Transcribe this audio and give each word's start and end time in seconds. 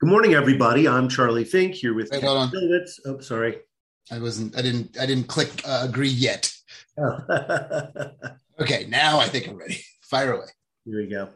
Good 0.00 0.10
morning, 0.10 0.34
everybody. 0.34 0.86
I'm 0.86 1.08
Charlie 1.08 1.44
Fink 1.44 1.74
here 1.74 1.94
with 1.94 2.10
Wait, 2.10 2.22
hold 2.22 2.38
on. 2.38 2.52
Oh, 3.06 3.20
sorry. 3.20 3.60
I 4.10 4.18
wasn't. 4.18 4.56
I 4.56 4.62
didn't. 4.62 4.98
I 5.00 5.06
didn't 5.06 5.28
click 5.28 5.62
uh, 5.64 5.86
agree 5.88 6.08
yet. 6.08 6.52
Oh. 6.98 7.18
Okay, 8.60 8.86
now 8.88 9.18
I 9.18 9.26
think 9.26 9.48
I'm 9.48 9.56
ready. 9.56 9.80
Fire 10.02 10.34
away. 10.34 10.46
Here 10.84 10.98
we 10.98 11.06
go. 11.08 11.30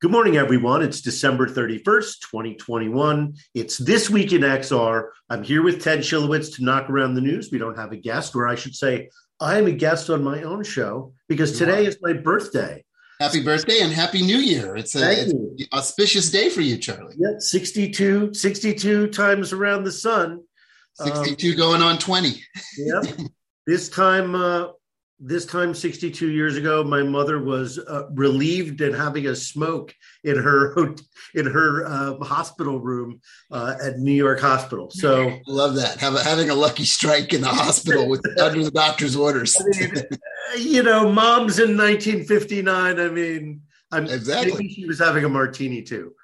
Good 0.00 0.12
morning, 0.12 0.36
everyone. 0.36 0.80
It's 0.82 1.00
December 1.00 1.48
31st, 1.48 2.20
2021. 2.30 3.34
It's 3.52 3.76
This 3.78 4.08
Week 4.08 4.32
in 4.32 4.42
XR. 4.42 5.08
I'm 5.28 5.42
here 5.42 5.62
with 5.62 5.82
Ted 5.82 5.98
Schilowitz 5.98 6.54
to 6.54 6.64
knock 6.64 6.88
around 6.88 7.14
the 7.14 7.20
news. 7.20 7.50
We 7.50 7.58
don't 7.58 7.76
have 7.76 7.90
a 7.90 7.96
guest, 7.96 8.36
or 8.36 8.46
I 8.46 8.54
should 8.54 8.76
say, 8.76 9.10
I'm 9.40 9.66
a 9.66 9.72
guest 9.72 10.10
on 10.10 10.22
my 10.24 10.42
own 10.42 10.64
show 10.64 11.12
because 11.28 11.52
You 11.52 11.66
today 11.66 11.86
are. 11.86 11.88
is 11.88 11.98
my 12.02 12.12
birthday. 12.12 12.84
Happy 13.20 13.42
birthday 13.42 13.80
and 13.80 13.92
happy 13.92 14.22
New 14.22 14.38
Year. 14.38 14.76
It's 14.76 14.94
a 14.94 15.10
it's 15.10 15.32
an 15.32 15.56
auspicious 15.72 16.30
day 16.30 16.50
for 16.50 16.60
you, 16.60 16.78
Charlie. 16.78 17.16
Yep, 17.18 17.40
62, 17.40 18.32
62 18.32 19.08
times 19.08 19.52
around 19.52 19.84
the 19.84 19.92
sun. 19.92 20.40
Um, 21.00 21.08
62 21.08 21.56
going 21.56 21.82
on 21.82 21.98
20. 21.98 22.40
Yep. 22.78 23.04
this 23.66 23.88
time, 23.88 24.34
uh, 24.36 24.68
this 25.20 25.46
time, 25.46 25.74
62 25.74 26.30
years 26.30 26.56
ago, 26.56 26.84
my 26.84 27.02
mother 27.02 27.42
was 27.42 27.78
uh, 27.78 28.08
relieved 28.10 28.80
and 28.80 28.94
having 28.94 29.26
a 29.26 29.34
smoke 29.34 29.94
in 30.24 30.36
her 30.36 30.94
in 31.34 31.46
her 31.46 31.86
uh, 31.86 32.24
hospital 32.24 32.78
room 32.80 33.20
uh, 33.50 33.74
at 33.82 33.98
New 33.98 34.12
York 34.12 34.40
Hospital. 34.40 34.90
So, 34.90 35.38
Love 35.46 35.74
that. 35.74 35.98
Have 35.98 36.14
a, 36.14 36.22
having 36.22 36.50
a 36.50 36.54
lucky 36.54 36.84
strike 36.84 37.32
in 37.32 37.40
the 37.40 37.48
hospital 37.48 38.08
with 38.08 38.24
under 38.40 38.62
the 38.62 38.70
doctor's 38.70 39.16
orders. 39.16 39.56
I 39.60 39.64
mean, 39.80 40.04
you 40.58 40.82
know, 40.82 41.10
mom's 41.10 41.58
in 41.58 41.76
1959. 41.76 43.00
I 43.00 43.08
mean, 43.08 43.62
I'm 43.90 44.04
Exactly. 44.06 44.52
maybe 44.52 44.68
she 44.72 44.86
was 44.86 44.98
having 44.98 45.24
a 45.24 45.28
martini 45.28 45.82
too. 45.82 46.14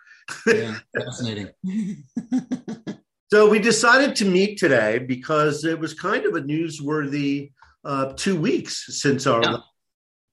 yeah, 0.47 0.78
fascinating. 0.97 1.48
So 3.34 3.48
we 3.48 3.59
decided 3.59 4.15
to 4.17 4.27
meet 4.27 4.59
today 4.59 5.00
because 5.00 5.65
it 5.65 5.77
was 5.77 5.92
kind 5.92 6.25
of 6.25 6.37
a 6.37 6.41
newsworthy 6.42 7.50
uh, 7.85 8.13
two 8.17 8.37
weeks 8.41 8.87
since 9.01 9.27
our 9.27 9.43
Yeah. 9.43 9.57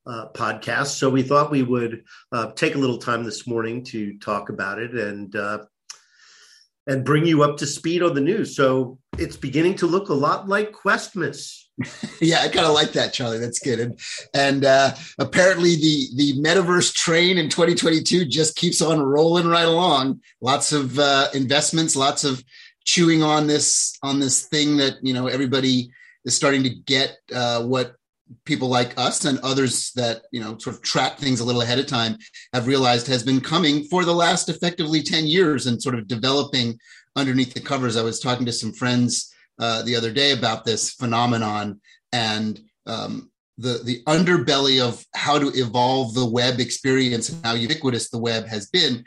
uh, 0.05 0.27
podcast. 0.33 0.97
So 0.97 1.09
we 1.09 1.21
thought 1.23 1.51
we 1.51 1.63
would 1.63 2.03
uh, 2.31 2.51
take 2.53 2.75
a 2.75 2.77
little 2.77 2.97
time 2.97 3.23
this 3.23 3.45
morning 3.47 3.83
to 3.85 4.17
talk 4.19 4.49
about 4.49 4.79
it 4.79 4.93
and 4.95 5.35
uh, 5.35 5.59
and 6.87 7.05
bring 7.05 7.25
you 7.25 7.43
up 7.43 7.57
to 7.57 7.65
speed 7.67 8.01
on 8.01 8.15
the 8.15 8.21
news. 8.21 8.55
So 8.55 8.97
it's 9.17 9.37
beginning 9.37 9.75
to 9.75 9.85
look 9.87 10.09
a 10.09 10.13
lot 10.13 10.47
like 10.47 10.71
Questmas. 10.73 11.57
yeah, 12.21 12.39
I 12.41 12.47
kind 12.47 12.65
of 12.65 12.73
like 12.73 12.91
that, 12.93 13.13
Charlie. 13.13 13.37
That's 13.39 13.59
good. 13.59 13.79
And 13.79 13.99
and 14.33 14.65
uh, 14.65 14.91
apparently 15.19 15.75
the 15.75 16.07
the 16.15 16.33
metaverse 16.41 16.93
train 16.93 17.37
in 17.37 17.49
2022 17.49 18.25
just 18.25 18.55
keeps 18.55 18.81
on 18.81 19.01
rolling 19.01 19.47
right 19.47 19.67
along. 19.67 20.21
Lots 20.41 20.71
of 20.73 20.97
uh, 20.99 21.27
investments, 21.33 21.95
lots 21.95 22.23
of 22.23 22.43
chewing 22.85 23.21
on 23.23 23.45
this 23.47 23.97
on 24.03 24.19
this 24.19 24.47
thing 24.47 24.77
that 24.77 24.95
you 25.03 25.13
know 25.13 25.27
everybody 25.27 25.91
is 26.25 26.35
starting 26.35 26.63
to 26.63 26.69
get 26.69 27.17
uh, 27.33 27.63
what 27.63 27.95
people 28.45 28.67
like 28.67 28.97
us 28.97 29.25
and 29.25 29.39
others 29.39 29.91
that 29.95 30.23
you 30.31 30.39
know 30.39 30.57
sort 30.57 30.75
of 30.75 30.81
track 30.81 31.17
things 31.17 31.39
a 31.39 31.43
little 31.43 31.61
ahead 31.61 31.79
of 31.79 31.87
time 31.87 32.17
have 32.53 32.67
realized 32.67 33.07
has 33.07 33.23
been 33.23 33.41
coming 33.41 33.83
for 33.85 34.05
the 34.05 34.13
last 34.13 34.49
effectively 34.49 35.01
10 35.01 35.27
years 35.27 35.67
and 35.67 35.81
sort 35.81 35.95
of 35.95 36.07
developing 36.07 36.77
underneath 37.15 37.53
the 37.53 37.59
covers. 37.59 37.97
I 37.97 38.03
was 38.03 38.19
talking 38.19 38.45
to 38.45 38.53
some 38.53 38.71
friends 38.71 39.33
uh, 39.59 39.83
the 39.83 39.95
other 39.95 40.11
day 40.11 40.31
about 40.31 40.65
this 40.65 40.91
phenomenon 40.91 41.81
and 42.13 42.59
um, 42.85 43.29
the 43.57 43.81
the 43.83 44.01
underbelly 44.07 44.81
of 44.81 45.05
how 45.13 45.37
to 45.37 45.47
evolve 45.49 46.13
the 46.13 46.25
web 46.25 46.59
experience 46.59 47.29
and 47.29 47.45
how 47.45 47.53
ubiquitous 47.53 48.09
the 48.09 48.17
web 48.17 48.47
has 48.47 48.67
been 48.67 49.03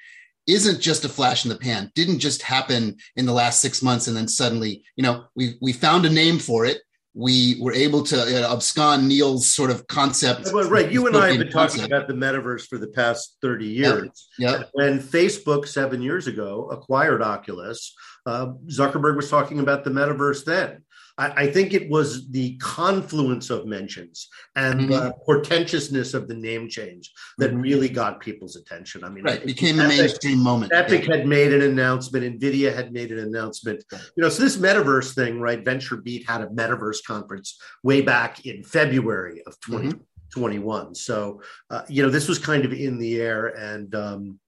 isn't 0.46 0.80
just 0.80 1.06
a 1.06 1.08
flash 1.08 1.46
in 1.46 1.48
the 1.48 1.56
pan. 1.56 1.90
Didn't 1.94 2.18
just 2.18 2.42
happen 2.42 2.96
in 3.16 3.24
the 3.24 3.32
last 3.32 3.60
six 3.60 3.82
months 3.82 4.06
and 4.06 4.16
then 4.16 4.28
suddenly 4.28 4.84
you 4.96 5.02
know 5.02 5.24
we 5.34 5.54
we 5.60 5.72
found 5.72 6.04
a 6.04 6.10
name 6.10 6.38
for 6.38 6.66
it 6.66 6.82
we 7.14 7.56
were 7.60 7.72
able 7.72 8.02
to 8.02 8.16
uh, 8.16 8.52
abscond 8.52 9.08
Neal's 9.08 9.52
sort 9.52 9.70
of 9.70 9.86
concept 9.86 10.50
Well, 10.52 10.68
right, 10.68 10.90
you 10.90 11.06
and 11.06 11.16
I 11.16 11.28
have 11.28 11.38
been 11.38 11.50
talking 11.50 11.84
about 11.84 12.08
the 12.08 12.14
metaverse 12.14 12.66
for 12.66 12.76
the 12.76 12.88
past 12.88 13.36
30 13.40 13.66
years. 13.66 14.28
Yep. 14.38 14.70
When 14.72 14.98
Facebook 14.98 15.68
seven 15.68 16.02
years 16.02 16.26
ago 16.26 16.68
acquired 16.70 17.22
Oculus, 17.22 17.94
uh, 18.26 18.52
Zuckerberg 18.66 19.16
was 19.16 19.30
talking 19.30 19.60
about 19.60 19.84
the 19.84 19.90
metaverse 19.90 20.44
then. 20.44 20.83
I, 21.16 21.44
I 21.44 21.46
think 21.50 21.72
it 21.74 21.88
was 21.88 22.28
the 22.30 22.56
confluence 22.56 23.50
of 23.50 23.66
mentions 23.66 24.28
and 24.56 24.80
Mhm. 24.80 24.88
the 24.88 25.14
portentousness 25.26 26.14
of 26.14 26.26
the 26.28 26.34
name 26.34 26.68
change 26.68 27.12
that 27.38 27.52
Mhm. 27.52 27.62
really 27.62 27.88
got 27.88 28.20
people's 28.20 28.56
attention. 28.56 29.04
I 29.04 29.10
mean, 29.10 29.24
right 29.24 29.44
became 29.46 29.78
a 29.80 29.86
mainstream 29.88 30.38
moment 30.38 30.72
Epic 30.72 31.06
Yeah. 31.06 31.16
had 31.16 31.26
made 31.26 31.52
an 31.52 31.62
announcement, 31.62 32.24
Nvidia 32.40 32.74
had 32.74 32.92
made 32.92 33.12
an 33.12 33.18
announcement. 33.20 33.84
You 34.16 34.22
know, 34.22 34.28
so 34.28 34.42
this 34.42 34.56
metaverse 34.56 35.14
thing, 35.14 35.40
right? 35.40 35.64
Venture 35.64 35.96
Beat 35.96 36.28
had 36.28 36.40
a 36.42 36.46
metaverse 36.48 37.04
conference 37.06 37.60
way 37.82 38.00
back 38.00 38.44
in 38.46 38.62
February 38.64 39.42
of 39.46 39.58
2021. 39.60 40.94
So, 40.94 41.40
uh, 41.70 41.82
you 41.88 42.02
know, 42.02 42.10
this 42.10 42.28
was 42.28 42.38
kind 42.38 42.64
of 42.64 42.72
in 42.72 42.98
the 42.98 43.20
air 43.20 43.46
and 43.48 43.94
um, 43.94 44.40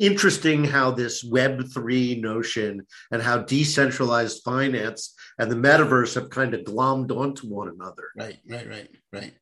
interesting 0.00 0.64
how 0.64 0.90
this 0.90 1.24
Web3 1.24 2.20
notion 2.20 2.86
and 3.10 3.22
how 3.22 3.38
decentralized 3.38 4.42
finance 4.42 5.14
and 5.38 5.50
the 5.50 5.56
metaverse 5.56 6.14
have 6.14 6.30
kind 6.30 6.54
of 6.54 6.62
glommed 6.62 7.10
onto 7.16 7.46
one 7.46 7.68
another. 7.68 8.08
right 8.16 8.38
right 8.48 8.68
right 8.68 8.90
right. 9.12 9.34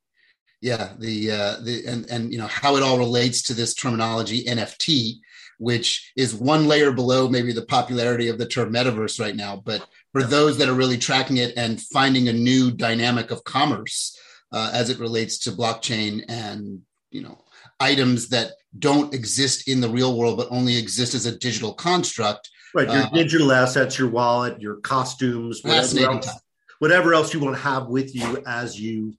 Yeah 0.61 0.93
the 0.99 1.31
uh 1.31 1.57
the 1.63 1.87
and 1.87 2.11
and 2.11 2.33
you 2.33 2.39
know 2.39 2.49
how 2.49 2.77
it 2.77 2.83
all 2.83 2.99
relates 2.99 3.43
to 3.43 3.55
this 3.55 3.75
terminology 3.75 4.45
nft 4.45 5.21
which 5.59 6.13
is 6.17 6.35
one 6.35 6.67
layer 6.67 6.93
below 6.93 7.29
maybe 7.29 7.53
the 7.53 7.65
popularity 7.67 8.29
of 8.29 8.39
the 8.39 8.47
term 8.47 8.73
metaverse 8.73 9.21
right 9.21 9.37
now. 9.37 9.57
But 9.57 9.87
for 10.13 10.23
those 10.23 10.57
that 10.59 10.69
are 10.69 10.75
really 10.75 10.99
tracking 10.99 11.37
it 11.37 11.53
and 11.57 11.81
finding 11.81 12.29
a 12.29 12.33
new 12.33 12.71
dynamic 12.71 13.31
of 13.31 13.45
commerce 13.45 14.19
uh, 14.53 14.71
as 14.73 14.89
it 14.89 15.01
relates 15.01 15.39
to 15.39 15.53
blockchain 15.53 16.25
and 16.29 16.81
you 17.11 17.23
know 17.23 17.39
items 17.81 18.29
that 18.29 18.53
don't 18.79 19.15
exist 19.15 19.69
in 19.69 19.81
the 19.81 19.89
real 19.89 20.17
world 20.17 20.37
but 20.37 20.49
only 20.51 20.77
exist 20.77 21.15
as 21.15 21.27
a 21.27 21.37
digital 21.37 21.73
construct 21.73 22.51
Right. 22.75 22.87
Your 22.93 23.05
Uh, 23.05 23.09
digital 23.15 23.51
assets, 23.53 23.99
your 23.99 24.09
wallet, 24.11 24.61
your 24.61 24.77
costumes, 24.77 25.63
whatever 25.65 26.01
else, 26.13 26.27
time 26.27 26.35
whatever 26.81 27.15
else 27.15 27.33
you 27.33 27.41
want 27.41 27.57
to 27.57 27.63
have 27.63 27.87
with 27.87 28.15
you 28.15 28.43
as 28.47 28.79
you 28.79 29.15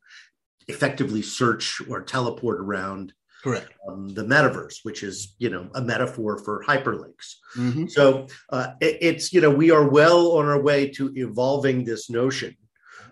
effectively 0.68 1.24
search 1.24 1.82
or 1.90 2.00
teleport 2.04 2.60
around 2.62 3.12
correct 3.44 3.72
um, 3.90 4.08
the 4.10 4.24
metaverse, 4.24 4.76
which 4.84 5.02
is, 5.02 5.34
you 5.40 5.50
know, 5.50 5.68
a 5.74 5.82
metaphor 5.82 6.38
for 6.38 6.64
hyperlinks. 6.68 7.38
Mhm. 7.58 7.90
So 7.90 8.28
uh, 8.52 8.68
it- 8.82 9.00
it's, 9.02 9.34
you 9.34 9.42
know, 9.42 9.50
we 9.50 9.72
are 9.72 9.90
well 9.90 10.34
on 10.34 10.46
our 10.46 10.62
way 10.62 10.88
to 10.90 11.12
evolving 11.16 11.84
this 11.84 12.08
notion. 12.08 12.56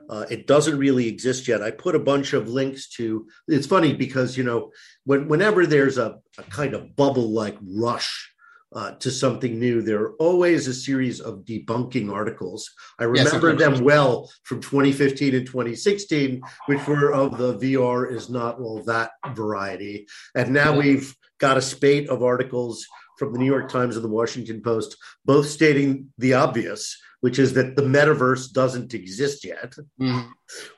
Uh, 0.09 0.25
it 0.29 0.47
doesn't 0.47 0.77
really 0.77 1.07
exist 1.07 1.47
yet. 1.47 1.61
I 1.61 1.71
put 1.71 1.95
a 1.95 1.99
bunch 1.99 2.33
of 2.33 2.47
links 2.47 2.87
to. 2.91 3.27
It's 3.47 3.67
funny 3.67 3.93
because 3.93 4.37
you 4.37 4.43
know, 4.43 4.71
when 5.05 5.27
whenever 5.27 5.65
there's 5.65 5.97
a, 5.97 6.19
a 6.37 6.43
kind 6.43 6.73
of 6.73 6.95
bubble 6.95 7.29
like 7.31 7.57
rush 7.61 8.31
uh, 8.73 8.91
to 8.91 9.11
something 9.11 9.59
new, 9.59 9.81
there 9.81 10.01
are 10.01 10.13
always 10.13 10.67
a 10.67 10.73
series 10.73 11.19
of 11.19 11.45
debunking 11.45 12.11
articles. 12.11 12.69
I 12.99 13.05
remember 13.05 13.55
course. 13.55 13.59
them 13.59 13.83
well 13.83 14.31
from 14.43 14.61
2015 14.61 15.35
and 15.35 15.45
2016, 15.45 16.41
which 16.67 16.85
were 16.87 17.13
of 17.13 17.37
the 17.37 17.57
VR 17.57 18.11
is 18.11 18.29
not 18.29 18.59
all 18.59 18.83
that 18.83 19.11
variety. 19.33 20.07
And 20.35 20.53
now 20.53 20.77
we've 20.77 21.15
got 21.39 21.57
a 21.57 21.61
spate 21.61 22.09
of 22.09 22.23
articles 22.23 22.85
from 23.17 23.33
the 23.33 23.39
New 23.39 23.45
York 23.45 23.69
Times 23.69 23.95
and 23.95 24.05
the 24.05 24.09
Washington 24.09 24.61
Post, 24.61 24.97
both 25.25 25.47
stating 25.47 26.09
the 26.17 26.33
obvious, 26.33 26.97
which 27.21 27.39
is 27.39 27.53
that 27.53 27.75
the 27.75 27.81
metaverse 27.81 28.51
doesn't 28.51 28.93
exist 28.93 29.43
yet, 29.43 29.73
Mhm. 29.99 30.29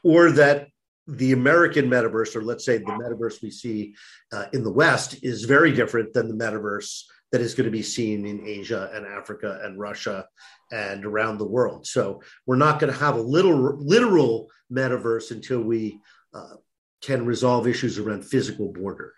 or 0.04 0.32
that 0.32 0.68
the 1.08 1.32
American 1.32 1.90
metaverse, 1.90 2.36
or 2.36 2.44
let's 2.44 2.64
say 2.64 2.78
the 2.78 2.86
metaverse 2.86 3.42
we 3.42 3.50
see 3.52 3.96
uh, 4.32 4.46
in 4.54 4.64
the 4.64 4.72
West, 4.72 5.18
is 5.24 5.46
very 5.46 5.72
different 5.72 6.14
than 6.14 6.28
the 6.28 6.36
metaverse 6.46 7.04
that 7.32 7.42
is 7.42 7.54
going 7.56 7.66
to 7.66 7.72
be 7.72 7.84
seen 7.84 8.26
in 8.26 8.46
Asia 8.46 8.92
and 8.94 9.06
Africa 9.06 9.60
and 9.64 9.80
Russia 9.80 10.28
and 10.72 11.06
around 11.06 11.38
the 11.38 11.48
world. 11.48 11.86
So 11.88 12.22
we're 12.46 12.56
not 12.56 12.80
going 12.80 12.92
to 12.94 13.00
have 13.00 13.16
a 13.16 13.22
little 13.22 13.78
literal 13.80 14.50
metaverse 14.72 15.32
until 15.32 15.62
we 15.62 16.00
uh, 16.34 16.56
can 17.02 17.26
resolve 17.26 17.68
issues 17.68 17.98
around 17.98 18.26
physical 18.26 18.72
borders. 18.74 19.14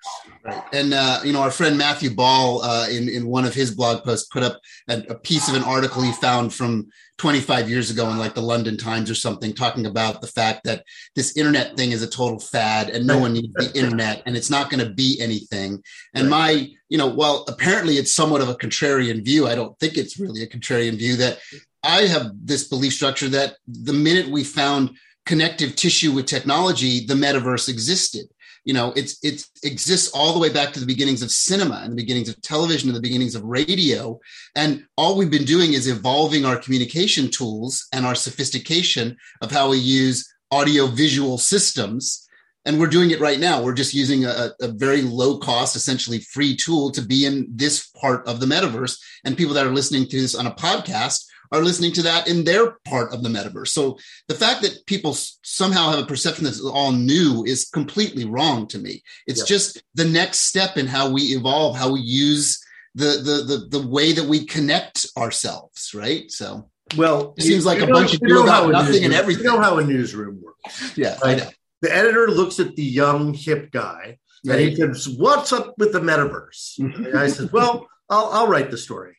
Right. 0.46 0.64
And 0.72 0.94
uh, 0.94 1.20
you 1.24 1.34
know, 1.34 1.42
our 1.42 1.52
friend 1.52 1.78
Matthew 1.78 2.14
Ball, 2.14 2.62
uh, 2.62 2.88
in 2.90 3.10
in 3.10 3.28
one 3.28 3.46
of 3.46 3.54
his 3.54 3.74
blog 3.74 4.04
posts, 4.04 4.30
put 4.30 4.44
up 4.44 4.60
a, 4.88 5.04
a 5.10 5.16
piece 5.16 5.48
of 5.48 5.56
an 5.56 5.64
article 5.64 6.02
he 6.02 6.12
found 6.12 6.54
from 6.54 6.88
25 7.18 7.70
years 7.70 7.92
ago 7.92 8.10
in 8.10 8.18
like 8.18 8.34
the 8.34 8.42
London 8.42 8.78
Times 8.78 9.10
or 9.10 9.16
something, 9.16 9.54
talking 9.54 9.86
about 9.86 10.22
the 10.22 10.28
fact 10.28 10.64
that 10.64 10.84
this 11.16 11.38
internet 11.38 11.76
thing 11.76 11.92
is 11.92 12.04
a 12.04 12.10
total 12.10 12.40
fad, 12.40 12.90
and 12.90 13.06
no 13.06 13.18
one 13.18 13.34
needs 13.34 13.54
the 13.54 13.72
internet, 13.76 14.24
and 14.26 14.36
it's 14.36 14.50
not 14.50 14.70
going 14.70 14.84
to 14.84 14.94
be 14.94 15.20
anything. 15.20 15.82
And 16.14 16.30
my, 16.30 16.68
you 16.90 16.98
know, 16.98 17.08
well, 17.08 17.46
apparently 17.48 17.96
it's 17.96 18.12
somewhat 18.12 18.42
of 18.42 18.50
a 18.50 18.56
contrarian 18.56 19.24
view. 19.24 19.48
I 19.48 19.56
don't 19.56 19.78
think 19.80 19.98
it's 19.98 20.20
really 20.20 20.44
a 20.44 20.48
contrarian 20.48 20.98
view 20.98 21.16
that 21.18 21.40
I 21.84 22.04
have 22.04 22.32
this 22.44 22.68
belief 22.68 22.94
structure 22.94 23.30
that 23.30 23.56
the 23.68 23.94
minute 23.94 24.28
we 24.28 24.44
found 24.44 24.92
connective 25.26 25.76
tissue 25.76 26.12
with 26.12 26.26
technology, 26.26 27.06
the 27.06 27.14
metaverse 27.14 27.70
existed. 27.70 28.26
You 28.64 28.76
know 28.76 28.94
it's 28.96 29.18
it 29.24 29.44
exists 29.64 30.12
all 30.14 30.34
the 30.34 30.40
way 30.40 30.50
back 30.50 30.72
to 30.74 30.80
the 30.80 30.86
beginnings 30.86 31.24
of 31.24 31.32
cinema 31.32 31.82
and 31.84 31.92
the 31.92 31.96
beginnings 31.96 32.30
of 32.30 32.40
television 32.44 32.90
and 32.90 32.96
the 32.96 33.02
beginnings 33.02 33.34
of 33.34 33.44
radio. 33.44 34.20
And 34.56 34.86
all 34.98 35.18
we've 35.18 35.32
been 35.32 35.46
doing 35.46 35.74
is 35.74 35.88
evolving 35.88 36.46
our 36.46 36.58
communication 36.58 37.32
tools 37.32 37.88
and 37.92 38.06
our 38.06 38.14
sophistication 38.14 39.18
of 39.42 39.50
how 39.50 39.70
we 39.70 39.78
use 39.78 40.32
audio 40.52 40.86
visual 40.86 41.38
systems. 41.38 42.28
And 42.64 42.80
we're 42.80 42.88
doing 42.88 43.10
it 43.10 43.20
right 43.20 43.40
now. 43.40 43.64
We're 43.64 43.74
just 43.74 43.96
using 43.96 44.26
a, 44.26 44.52
a, 44.62 44.68
very 44.68 45.02
low 45.02 45.40
cost 45.40 45.76
essentially 45.76 46.20
free 46.20 46.56
tool 46.56 46.92
to 46.92 47.02
be 47.02 47.26
in 47.26 47.48
this 47.50 47.88
part 47.88 48.28
of 48.28 48.40
the 48.40 48.46
metaverse. 48.46 49.00
And 49.26 49.36
people 49.36 49.56
that 49.56 49.66
are 49.66 49.74
listening 49.74 50.08
to 50.10 50.22
this 50.22 50.36
on 50.36 50.46
a 50.46 50.54
podcast 50.54 51.26
are 51.52 51.62
listening 51.62 51.92
to 51.94 52.02
that 52.04 52.28
in 52.28 52.44
their 52.44 52.78
part 52.86 53.14
of 53.14 53.24
the 53.24 53.30
metaverse. 53.30 53.70
So 53.70 53.98
the 54.28 54.36
fact 54.36 54.62
that 54.62 54.86
people 54.86 55.14
somehow 55.44 55.92
have 55.92 56.00
a 56.00 56.06
perception 56.06 56.46
that's 56.46 56.62
all 56.62 56.92
new 56.92 57.44
is 57.46 57.70
completely 57.70 58.26
wrong 58.26 58.68
to 58.68 58.78
me. 58.78 59.04
It's 59.28 59.42
yeah. 59.42 59.56
just 59.56 59.84
the 59.96 60.06
next 60.06 60.42
step 60.42 60.78
in 60.78 60.88
how 60.88 61.12
we 61.12 61.22
evolve, 61.24 61.76
how 61.76 61.92
we 61.92 62.02
use 62.02 62.64
the 62.96 63.22
the 63.24 63.68
the, 63.70 63.80
the 63.80 63.88
way 63.88 64.14
that 64.14 64.28
we 64.28 64.46
connect 64.46 65.06
ourselves, 65.18 65.94
right? 65.94 66.30
So 66.32 66.70
well, 66.98 67.34
it 67.38 67.44
seems 67.44 67.66
like 67.66 67.82
a 67.82 67.86
know, 67.86 67.94
bunch 67.94 68.14
of 68.14 68.22
people 68.22 68.44
got 68.44 68.70
nothing 68.70 69.04
and 69.04 69.14
everything. 69.14 69.46
You 69.46 69.52
know 69.52 69.62
how 69.62 69.78
a 69.78 69.84
newsroom 69.84 70.42
works. 70.42 70.98
Yeah, 70.98 71.18
right? 71.24 71.36
I 71.38 71.44
know. 71.44 71.50
The 71.82 71.96
editor 71.96 72.28
looks 72.28 72.60
at 72.60 72.76
the 72.76 72.84
young 72.84 73.34
hip 73.34 73.72
guy 73.72 74.20
right. 74.46 74.60
and 74.60 74.70
he 74.70 74.76
says, 74.76 75.10
"What's 75.10 75.52
up 75.52 75.74
with 75.78 75.94
the 75.94 76.00
metaverse?" 76.00 76.80
Mm-hmm. 76.80 76.96
and 76.96 77.06
the 77.06 77.12
guy 77.12 77.28
says, 77.28 77.52
"Well, 77.52 77.88
I'll, 78.10 78.30
I'll 78.32 78.48
write 78.48 78.72
the 78.72 78.78
story." 78.78 79.18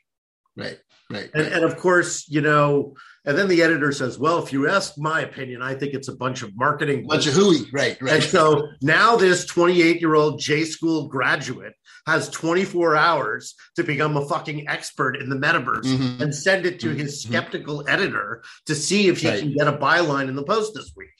Right. 0.56 0.78
Right. 1.10 1.30
And, 1.34 1.46
and 1.46 1.64
of 1.64 1.76
course, 1.76 2.26
you 2.28 2.40
know, 2.40 2.94
and 3.24 3.36
then 3.36 3.48
the 3.48 3.62
editor 3.62 3.92
says, 3.92 4.18
"Well, 4.18 4.42
if 4.42 4.52
you 4.52 4.68
ask 4.68 4.94
my 4.96 5.20
opinion, 5.20 5.60
I 5.60 5.74
think 5.74 5.92
it's 5.92 6.08
a 6.08 6.16
bunch 6.16 6.42
of 6.42 6.56
marketing, 6.56 7.06
bunch 7.06 7.26
of 7.26 7.34
hooey." 7.34 7.68
Right, 7.70 8.00
right. 8.00 8.14
And 8.14 8.22
so 8.22 8.68
now 8.80 9.16
this 9.16 9.44
28-year-old 9.44 10.40
J 10.40 10.64
school 10.64 11.08
graduate 11.08 11.74
has 12.06 12.30
24 12.30 12.96
hours 12.96 13.54
to 13.76 13.84
become 13.84 14.16
a 14.16 14.26
fucking 14.26 14.68
expert 14.68 15.16
in 15.16 15.28
the 15.28 15.36
metaverse 15.36 15.84
mm-hmm. 15.84 16.22
and 16.22 16.34
send 16.34 16.66
it 16.66 16.80
to 16.80 16.88
mm-hmm. 16.88 17.00
his 17.00 17.22
skeptical 17.22 17.86
editor 17.88 18.42
to 18.66 18.74
see 18.74 19.08
if 19.08 19.20
he 19.20 19.28
right. 19.28 19.40
can 19.40 19.54
get 19.54 19.68
a 19.68 19.72
byline 19.72 20.28
in 20.28 20.34
the 20.34 20.42
post 20.42 20.72
this 20.74 20.92
week. 20.96 21.10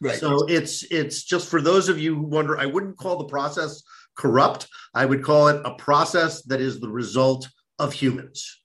Right. 0.00 0.18
So 0.18 0.44
it's 0.46 0.84
it's 0.92 1.24
just 1.24 1.48
for 1.48 1.60
those 1.60 1.88
of 1.88 1.98
you 1.98 2.14
who 2.14 2.22
wonder, 2.22 2.58
I 2.58 2.66
wouldn't 2.66 2.98
call 2.98 3.16
the 3.16 3.24
process 3.24 3.82
corrupt. 4.16 4.68
I 4.94 5.06
would 5.06 5.24
call 5.24 5.48
it 5.48 5.62
a 5.64 5.74
process 5.74 6.42
that 6.42 6.60
is 6.60 6.78
the 6.80 6.88
result 6.88 7.48
of 7.78 7.92
humans. 7.92 8.60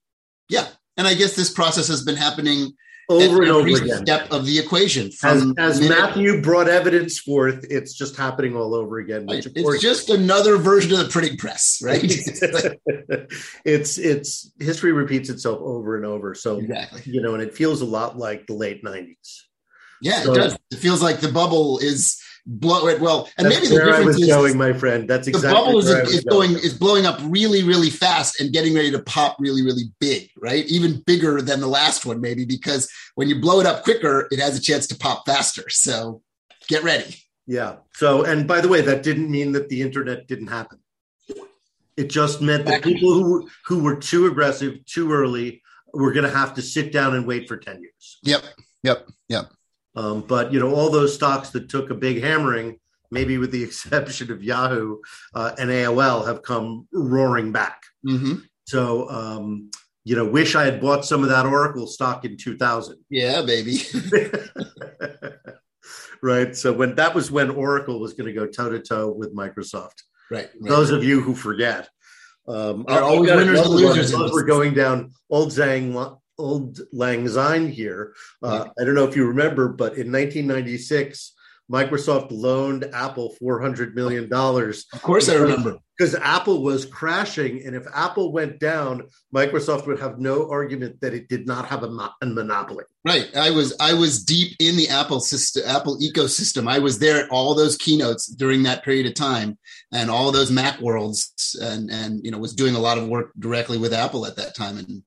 Yeah. 0.50 0.68
And 0.98 1.08
I 1.08 1.14
guess 1.14 1.36
this 1.36 1.52
process 1.52 1.88
has 1.88 2.04
been 2.04 2.16
happening 2.16 2.74
over 3.10 3.42
and 3.42 3.52
over 3.52 3.68
again. 3.68 4.06
Step 4.06 4.32
of 4.32 4.46
the 4.46 4.60
equation. 4.60 5.10
as, 5.24 5.54
as 5.58 5.82
Matthew 5.82 6.42
brought 6.42 6.70
evidence 6.70 7.20
forth, 7.20 7.66
it's 7.70 7.94
just 7.94 8.16
happening 8.16 8.56
all 8.56 8.74
over 8.74 9.00
again. 9.00 9.26
Which 9.26 9.46
it's 9.46 9.62
course, 9.62 9.82
just 9.82 10.10
another 10.10 10.58
version 10.58 10.94
of 10.94 11.00
the 11.00 11.10
printing 11.10 11.38
press, 11.38 11.82
right? 11.84 12.04
it's 13.66 13.98
it's 13.98 14.52
history 14.60 14.92
repeats 14.92 15.30
itself 15.30 15.60
over 15.62 15.98
and 15.98 16.06
over. 16.06 16.34
So 16.36 16.60
exactly, 16.60 17.02
you 17.06 17.22
know, 17.22 17.34
and 17.34 17.44
it 17.44 17.54
feels 17.54 17.82
a 17.82 17.86
lot 17.86 18.18
like 18.18 18.48
the 18.48 18.54
late 18.54 18.84
nineties. 18.84 19.48
Yeah, 20.02 20.22
so, 20.22 20.32
it 20.32 20.36
does. 20.36 20.58
It 20.72 20.78
feels 20.78 21.02
like 21.02 21.20
the 21.20 21.32
bubble 21.32 21.80
is 21.80 22.22
blow 22.46 22.88
it 22.88 23.00
well 23.00 23.30
and 23.38 23.46
That's 23.46 23.56
maybe 23.56 23.68
the 23.68 23.86
difference 23.86 24.20
is 24.20 24.28
going 24.28 24.58
my 24.58 24.74
friend. 24.74 25.10
That's 25.10 25.28
exactly 25.28 25.50
the 25.50 25.66
bubble 25.66 25.80
is, 25.80 25.90
is 25.90 26.24
going, 26.26 26.54
going 26.54 26.64
is 26.64 26.74
blowing 26.74 27.06
up 27.06 27.20
really 27.24 27.64
really 27.64 27.90
fast 27.90 28.42
and 28.42 28.52
getting 28.52 28.74
ready 28.74 28.92
to 28.92 29.00
pop 29.00 29.38
really 29.40 29.64
really 29.64 29.84
big 30.00 30.30
right? 30.42 30.66
Even 30.66 31.02
bigger 31.06 31.42
than 31.42 31.62
the 31.62 31.68
last 31.68 32.06
one 32.06 32.20
maybe 32.20 32.46
because 32.46 32.92
when 33.16 33.30
you 33.30 33.40
blow 33.40 33.60
it 33.60 33.66
up 33.66 33.84
quicker 33.84 34.28
it 34.30 34.40
has 34.40 34.58
a 34.58 34.62
chance 34.62 34.88
to 34.88 34.96
pop 34.96 35.26
faster. 35.26 35.70
So 35.70 36.22
get 36.68 36.84
ready. 36.84 37.16
Yeah. 37.48 37.78
So 37.94 38.24
and 38.24 38.48
by 38.48 38.60
the 38.60 38.68
way 38.68 38.82
that 38.82 39.04
didn't 39.04 39.32
mean 39.32 39.54
that 39.54 39.70
the 39.70 39.82
internet 39.82 40.28
didn't 40.28 40.48
happen. 40.48 40.80
It 41.96 42.10
just 42.10 42.42
meant 42.42 42.66
that 42.66 42.84
people 42.84 43.14
who 43.14 43.50
who 43.66 43.84
were 43.84 43.96
too 43.96 44.26
aggressive 44.26 44.84
too 44.86 45.14
early 45.14 45.62
were 45.94 46.12
going 46.12 46.26
to 46.26 46.38
have 46.38 46.56
to 46.56 46.62
sit 46.62 46.92
down 46.92 47.16
and 47.16 47.26
wait 47.26 47.48
for 47.48 47.56
10 47.56 47.80
years. 47.80 48.18
Yep. 48.24 48.44
Yep. 48.82 49.08
Yep 49.30 49.52
um, 49.96 50.22
but 50.22 50.52
you 50.52 50.60
know, 50.60 50.74
all 50.74 50.90
those 50.90 51.14
stocks 51.14 51.50
that 51.52 51.70
took 51.70 51.90
a 51.90 51.96
big 51.96 52.22
hammering, 52.22 52.80
maybe 53.12 53.38
with 53.38 53.52
the 53.52 53.64
exception 53.68 54.32
of 54.32 54.44
Yahoo 54.44 54.98
uh, 55.34 55.52
and 55.58 55.70
AOL, 55.70 56.26
have 56.26 56.44
come 56.44 56.88
roaring 56.92 57.52
back. 57.52 57.82
Mm-hmm. 58.06 58.36
So, 58.66 59.10
um, 59.10 59.72
you 60.06 60.16
know, 60.16 60.26
wish 60.26 60.56
I 60.56 60.66
had 60.66 60.82
bought 60.82 61.06
some 61.06 61.24
of 61.24 61.30
that 61.30 61.46
Oracle 61.46 61.88
stock 61.88 62.26
in 62.26 62.38
2000. 62.38 62.98
Yeah, 63.10 63.42
baby. 63.42 63.80
right. 66.22 66.56
So 66.56 66.74
when 66.74 66.96
that 66.96 67.16
was 67.16 67.32
when 67.32 67.50
Oracle 67.50 68.00
was 68.00 68.14
going 68.14 68.28
to 68.28 68.34
go 68.34 68.48
toe 68.48 68.70
to 68.70 68.80
toe 68.80 69.12
with 69.12 69.36
Microsoft. 69.36 70.04
Right, 70.32 70.50
right. 70.60 70.70
Those 70.70 70.90
of 70.90 71.04
you 71.04 71.22
who 71.22 71.36
forget, 71.36 71.90
um, 72.48 72.86
are 72.88 73.02
always 73.02 73.32
winners 73.32 73.60
and 73.60 73.70
losers. 73.70 74.14
We're 74.14 74.46
going 74.46 74.74
down 74.74 75.12
old 75.30 75.50
Zhang 75.50 75.94
old 76.44 76.80
Lang 76.92 77.28
Syne 77.28 77.70
here. 77.70 78.14
Uh, 78.42 78.68
I 78.80 78.84
don't 78.84 78.96
know 78.96 79.08
if 79.08 79.16
you 79.16 79.26
remember, 79.28 79.70
but 79.70 79.94
in 79.94 80.12
1996, 80.12 81.34
Microsoft 81.72 82.28
loaned 82.32 82.86
Apple 82.94 83.36
$400 83.42 83.96
million. 83.96 84.32
Of 84.32 85.02
course, 85.02 85.30
I 85.30 85.36
remember. 85.36 85.78
Because 85.98 86.16
Apple 86.16 86.62
was 86.62 86.86
crashing. 86.86 87.64
And 87.66 87.76
if 87.76 87.86
Apple 87.94 88.34
went 88.34 88.60
down, 88.60 89.04
Microsoft 89.34 89.88
would 89.88 90.00
have 90.00 90.20
no 90.20 90.50
argument 90.50 91.00
that 91.02 91.14
it 91.14 91.30
did 91.30 91.48
not 91.48 91.66
have 91.68 91.84
a, 91.84 91.90
mo- 91.90 92.10
a 92.22 92.26
monopoly. 92.26 92.84
Right. 93.06 93.30
I 93.36 93.52
was 93.52 93.76
I 93.80 93.94
was 93.94 94.24
deep 94.24 94.56
in 94.60 94.76
the 94.76 94.90
Apple 94.90 95.20
system, 95.20 95.64
Apple 95.66 95.98
ecosystem. 96.00 96.68
I 96.68 96.80
was 96.80 97.00
there 97.00 97.24
at 97.24 97.30
all 97.30 97.54
those 97.54 97.78
keynotes 97.78 98.28
during 98.28 98.64
that 98.64 98.84
period 98.84 99.06
of 99.06 99.14
time 99.14 99.58
and 99.92 100.10
all 100.10 100.32
those 100.32 100.52
Mac 100.52 100.80
worlds 100.82 101.56
and, 101.62 101.90
and, 101.92 102.24
you 102.26 102.32
know, 102.32 102.40
was 102.40 102.56
doing 102.56 102.76
a 102.76 102.80
lot 102.80 102.98
of 102.98 103.08
work 103.08 103.32
directly 103.40 103.78
with 103.78 103.94
Apple 103.94 104.26
at 104.26 104.36
that 104.36 104.56
time. 104.56 104.78
And 104.78 105.04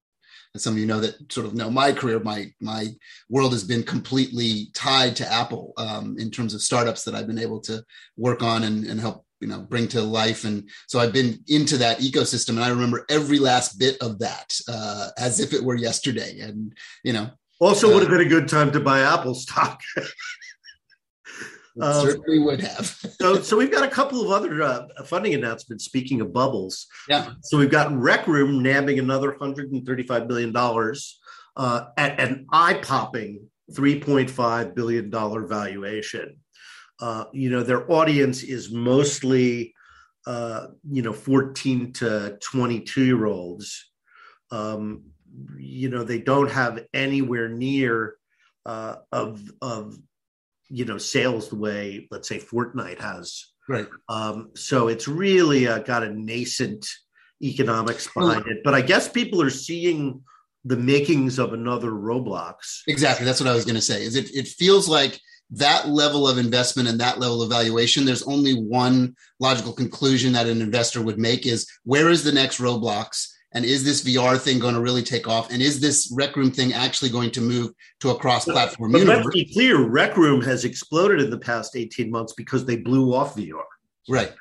and 0.57 0.61
some 0.63 0.73
of 0.73 0.79
you 0.79 0.87
know 0.87 1.01
that 1.01 1.31
sort 1.31 1.45
of 1.45 1.53
know 1.53 1.71
my 1.71 1.93
career, 1.93 2.19
my 2.19 2.51
my 2.63 2.87
world 3.29 3.53
has 3.53 3.63
been 3.63 3.83
completely 3.83 4.69
tied 4.73 5.15
to 5.17 5.31
Apple 5.31 5.75
um, 5.77 6.17
in 6.19 6.31
terms 6.31 6.55
of 6.55 6.63
startups 6.63 7.05
that 7.05 7.15
I've 7.15 7.27
been 7.27 7.39
able 7.39 7.61
to 7.61 7.85
work 8.17 8.43
on 8.43 8.65
and, 8.65 8.87
and 8.87 8.99
help 8.99 9.27
you 9.43 9.49
know 9.49 9.61
bring 9.61 9.87
to 9.89 10.01
life. 10.01 10.47
And 10.47 10.67
so 10.87 10.99
i've 10.99 11.13
been 11.13 11.45
into 11.49 11.77
that 11.77 11.99
ecosystem 11.99 12.51
and 12.51 12.65
i 12.65 12.71
remember 12.71 13.05
every 13.11 13.39
last 13.39 13.79
bit 13.79 13.99
of 14.01 14.19
that 14.21 14.59
uh, 14.67 15.11
as 15.19 15.41
if 15.41 15.53
it 15.53 15.63
were 15.63 15.77
yesterday. 15.77 16.41
And 16.41 16.73
you 17.05 17.13
know 17.13 17.29
also 17.61 17.91
uh, 17.91 17.93
would 17.93 18.03
have 18.03 18.11
been 18.11 18.27
a 18.27 18.31
good 18.31 18.49
time 18.49 18.73
to 18.73 18.81
buy 18.81 19.01
apple 19.01 19.35
stock 19.35 19.79
Um, 21.81 22.07
certainly 22.07 22.39
would 22.39 22.61
have. 22.61 22.87
so, 23.21 23.41
so 23.41 23.57
we've 23.57 23.71
got 23.71 23.85
a 23.85 23.91
couple 23.91 24.23
of 24.23 24.31
other 24.31 24.63
uh, 24.63 24.87
funding 25.05 25.35
announcements. 25.35 25.85
Speaking 25.85 26.21
of 26.21 26.33
bubbles, 26.33 26.87
yeah. 27.09 27.33
So 27.43 27.59
we've 27.59 27.71
got 27.71 27.93
Rec 27.93 28.27
Room 28.27 28.63
nabbing 28.63 28.99
another 28.99 29.31
135 29.31 30.29
billion 30.29 30.53
dollars 30.53 31.19
uh, 31.57 31.87
at 31.97 32.19
an 32.21 32.47
eye-popping 32.53 33.49
3.5 33.73 34.75
billion 34.75 35.11
dollar 35.11 35.47
valuation. 35.47 36.37
Uh, 37.01 37.25
you 37.33 37.51
know, 37.51 37.63
their 37.63 37.91
audience 37.91 38.43
is 38.43 38.73
mostly, 38.73 39.75
uh, 40.27 40.69
you 40.91 41.03
know, 41.03 41.13
14 41.13 41.93
to 41.95 42.39
22 42.41 43.05
year 43.05 43.27
olds. 43.27 43.91
Um, 44.51 45.03
you 45.59 45.91
know, 45.91 46.05
they 46.05 46.21
don't 46.21 46.51
have 46.51 46.85
anywhere 46.95 47.49
near 47.49 48.17
uh, 48.65 48.97
of 49.13 49.43
of 49.61 49.99
you 50.69 50.85
know 50.85 50.99
sales 50.99 51.49
the 51.49 51.57
way 51.57 52.07
let's 52.11 52.29
say 52.29 52.39
Fortnite 52.39 53.01
has. 53.01 53.47
Right. 53.69 53.87
Um, 54.09 54.51
so 54.55 54.89
it's 54.89 55.09
really 55.09 55.67
uh, 55.67 55.81
got 55.81 56.05
a 56.05 56.11
nascent 56.11 56.87
economics 57.43 58.09
behind 58.15 58.47
it, 58.47 58.59
but 58.65 58.75
I 58.75 58.81
guess 58.81 59.09
people 59.09 59.43
are 59.43 59.51
seeing 59.51 60.23
the 60.65 60.77
makings 60.77 61.39
of 61.39 61.53
another 61.53 61.91
Roblox. 61.91 62.83
Exactly. 62.89 63.25
That's 63.25 63.41
what 63.41 63.49
I 63.49 63.55
was 63.55 63.65
going 63.65 63.77
to 63.77 63.81
say. 63.81 64.03
Is 64.03 64.17
it? 64.17 64.35
It 64.35 64.49
feels 64.49 64.89
like 64.89 65.21
that 65.51 65.89
level 65.89 66.27
of 66.27 66.39
investment 66.39 66.89
and 66.89 66.99
that 67.01 67.21
level 67.21 67.41
of 67.41 67.51
valuation. 67.51 68.05
There's 68.05 68.25
only 68.25 68.55
one 68.55 69.15
logical 69.39 69.73
conclusion 69.73 70.33
that 70.33 70.49
an 70.49 70.61
investor 70.61 71.03
would 71.03 71.19
make: 71.19 71.47
is 71.47 71.71
where 71.85 72.09
is 72.09 72.25
the 72.25 72.33
next 72.33 72.59
Roblox? 72.59 73.29
And 73.57 73.65
is 73.65 73.83
this 73.83 74.05
VR 74.05 74.39
thing 74.39 74.59
going 74.59 74.75
to 74.75 74.83
really 74.83 75.03
take 75.03 75.27
off? 75.27 75.51
And 75.51 75.63
is 75.63 75.81
this 75.81 76.13
Rec 76.15 76.37
Room 76.37 76.51
thing 76.51 76.75
actually 76.75 77.09
going 77.09 77.31
to 77.31 77.41
move 77.41 77.71
to 78.01 78.11
a 78.11 78.15
cross-platform 78.15 78.93
but, 78.93 78.99
universe? 78.99 79.25
Let's 79.25 79.35
be 79.35 79.51
clear: 79.51 79.81
Rec 79.81 80.19
Room 80.19 80.43
has 80.43 80.67
exploded 80.67 81.23
in 81.23 81.31
the 81.31 81.39
past 81.39 81.75
eighteen 81.75 82.11
months 82.11 82.35
because 82.35 82.67
they 82.67 82.77
blew 82.77 83.15
off 83.15 83.35
VR. 83.35 83.65
Right. 84.11 84.35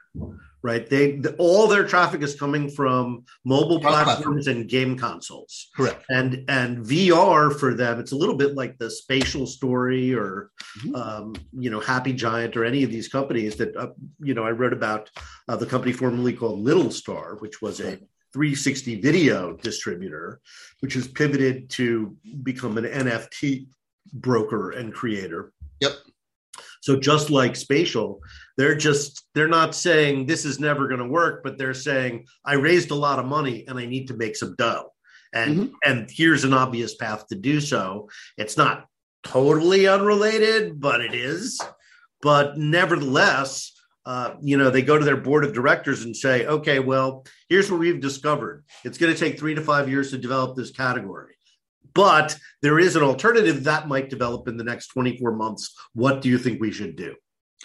Right. 0.62 0.89
They 0.89 1.13
the, 1.13 1.34
all 1.38 1.67
their 1.67 1.88
traffic 1.88 2.24
is 2.24 2.38
coming 2.38 2.69
from 2.69 3.24
mobile 3.45 3.79
platforms 3.79 4.48
and 4.48 4.67
game 4.67 4.98
consoles. 4.98 5.69
Correct. 5.77 6.03
And 6.10 6.43
and 6.50 6.86
VR 6.86 7.57
for 7.57 7.74
them, 7.74 8.01
it's 8.01 8.12
a 8.12 8.17
little 8.17 8.36
bit 8.36 8.55
like 8.55 8.77
the 8.79 8.91
Spatial 8.91 9.48
Story 9.48 10.13
or 10.13 10.51
mm-hmm. 10.79 10.95
um, 10.95 11.36
you 11.53 11.69
know 11.69 11.79
Happy 11.79 12.12
Giant 12.12 12.57
or 12.57 12.65
any 12.65 12.84
of 12.84 12.91
these 12.91 13.07
companies 13.07 13.55
that 13.55 13.77
uh, 13.77 13.89
you 14.19 14.34
know 14.34 14.43
I 14.43 14.51
wrote 14.51 14.74
about 14.74 15.10
uh, 15.48 15.55
the 15.55 15.67
company 15.67 15.93
formerly 15.93 16.34
called 16.34 16.65
Littlstar, 16.65 17.39
which 17.39 17.62
was 17.62 17.79
a 17.79 17.98
360 18.35 18.99
video 18.99 19.53
distributor, 19.55 20.41
which 20.81 20.93
has 20.93 21.07
pivoted 21.07 21.69
to 21.69 22.17
become 22.43 22.77
an 22.77 22.83
NFT 22.83 23.67
broker 24.11 24.71
and 24.71 24.93
creator. 24.93 25.53
Yep. 25.79 25.93
So 26.81 26.99
just 26.99 27.29
like 27.29 27.55
spatial, 27.55 28.19
they're 28.57 28.75
just 28.75 29.25
they're 29.33 29.47
not 29.47 29.73
saying 29.73 30.25
this 30.25 30.43
is 30.43 30.59
never 30.59 30.89
going 30.89 30.99
to 30.99 31.07
work, 31.07 31.43
but 31.45 31.57
they're 31.57 31.73
saying 31.73 32.25
I 32.43 32.55
raised 32.55 32.91
a 32.91 32.95
lot 32.95 33.19
of 33.19 33.25
money 33.25 33.63
and 33.69 33.79
I 33.79 33.85
need 33.85 34.09
to 34.09 34.17
make 34.17 34.35
some 34.35 34.53
dough. 34.57 34.91
And 35.33 35.55
mm-hmm. 35.55 35.73
and 35.85 36.09
here's 36.11 36.43
an 36.43 36.53
obvious 36.53 36.95
path 36.95 37.27
to 37.27 37.35
do 37.35 37.61
so. 37.61 38.09
It's 38.37 38.57
not 38.57 38.85
totally 39.23 39.87
unrelated, 39.87 40.81
but 40.81 40.99
it 40.99 41.15
is. 41.15 41.61
But 42.21 42.57
nevertheless, 42.57 43.71
uh, 44.05 44.35
you 44.41 44.57
know, 44.57 44.69
they 44.69 44.81
go 44.81 44.97
to 44.97 45.05
their 45.05 45.17
board 45.17 45.43
of 45.43 45.53
directors 45.53 46.03
and 46.03 46.15
say, 46.15 46.45
okay, 46.45 46.79
well, 46.79 47.25
here's 47.50 47.71
what 47.71 47.79
we've 47.79 48.00
discovered. 48.01 48.63
It's 48.83 48.97
going 48.97 49.13
to 49.13 49.19
take 49.19 49.39
three 49.39 49.55
to 49.55 49.62
five 49.62 49.89
years 49.89 50.12
to 50.12 50.17
develop 50.17 50.55
this 50.55 50.71
category. 50.71 51.33
But 51.93 52.38
there 52.62 52.77
is 52.77 52.95
an 52.95 53.03
alternative 53.03 53.63
that 53.63 53.88
might 53.88 54.09
develop 54.09 54.47
in 54.47 54.57
the 54.57 54.63
next 54.63 54.88
24 54.89 55.31
months. 55.31 55.74
What 55.93 56.21
do 56.21 56.29
you 56.29 56.38
think 56.38 56.62
we 56.62 56.71
should 56.71 56.95
do? 56.95 57.15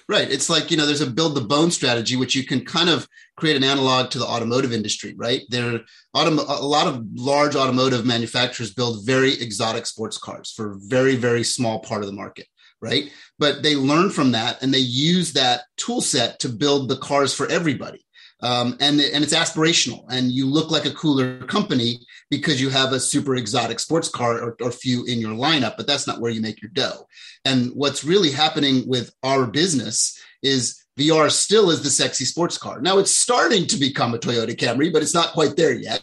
Right. 0.09 0.31
It's 0.31 0.49
like, 0.49 0.71
you 0.71 0.77
know, 0.77 0.87
there's 0.87 1.03
a 1.03 1.11
build 1.11 1.35
the 1.35 1.41
bone 1.41 1.71
strategy, 1.71 2.17
which 2.17 2.35
you 2.35 2.45
can 2.45 2.65
kind 2.65 2.89
of 2.89 3.07
create 3.37 3.57
an 3.57 3.65
analog 3.65 4.11
to 4.11 4.19
the 4.19 4.25
automotive 4.25 4.73
industry, 4.73 5.15
right? 5.17 5.43
There 5.51 5.81
autom- 6.17 6.49
a 6.49 6.65
lot 6.65 6.87
of 6.87 7.05
large 7.15 7.55
automotive 7.55 8.07
manufacturers 8.07 8.73
build 8.73 9.05
very 9.05 9.35
exotic 9.35 9.87
sports 9.87 10.17
cars 10.17 10.53
for 10.57 10.79
very, 10.81 11.17
very 11.17 11.45
small 11.45 11.81
part 11.81 12.03
of 12.03 12.07
the 12.07 12.17
market 12.17 12.47
right? 12.81 13.11
But 13.39 13.63
they 13.63 13.77
learn 13.77 14.11
from 14.11 14.33
that 14.33 14.63
and 14.63 14.73
they 14.73 14.79
use 14.79 15.33
that 15.35 15.63
tool 15.77 16.01
set 16.01 16.39
to 16.41 16.49
build 16.49 16.89
the 16.89 16.97
cars 16.97 17.35
for 17.35 17.47
everybody. 17.51 18.05
Um, 18.43 18.79
and, 18.81 18.99
and 19.01 19.23
it's 19.23 19.35
aspirational 19.35 20.05
and 20.09 20.33
you 20.33 20.47
look 20.47 20.71
like 20.71 20.87
a 20.87 20.95
cooler 20.95 21.41
company 21.45 22.01
because 22.31 22.59
you 22.59 22.71
have 22.71 22.93
a 22.93 23.01
super 23.01 23.37
exotic 23.37 23.79
sports 23.79 24.09
car 24.09 24.41
or, 24.41 24.57
or 24.63 24.71
few 24.71 25.05
in 25.05 25.21
your 25.21 25.33
lineup, 25.35 25.77
but 25.77 25.87
that's 25.87 26.07
not 26.07 26.21
where 26.21 26.31
you 26.31 26.41
make 26.41 26.63
your 26.63 26.71
dough. 26.71 27.07
And 27.45 27.71
what's 27.75 28.03
really 28.03 28.31
happening 28.31 28.89
with 28.89 29.13
our 29.23 29.47
business 29.47 30.19
is 30.43 30.83
VR 30.99 31.31
still 31.31 31.71
is 31.71 31.83
the 31.83 31.91
sexy 31.91 32.25
sports 32.25 32.59
car. 32.59 32.81
Now 32.81 32.99
it's 32.99 33.11
starting 33.11 33.67
to 33.69 33.77
become 33.77 34.15
a 34.15 34.19
Toyota 34.19 34.57
Camry, 34.57 34.93
but 34.93 35.03
it's 35.03 35.15
not 35.15 35.33
quite 35.33 35.57
there 35.57 35.73
yet. 35.73 36.03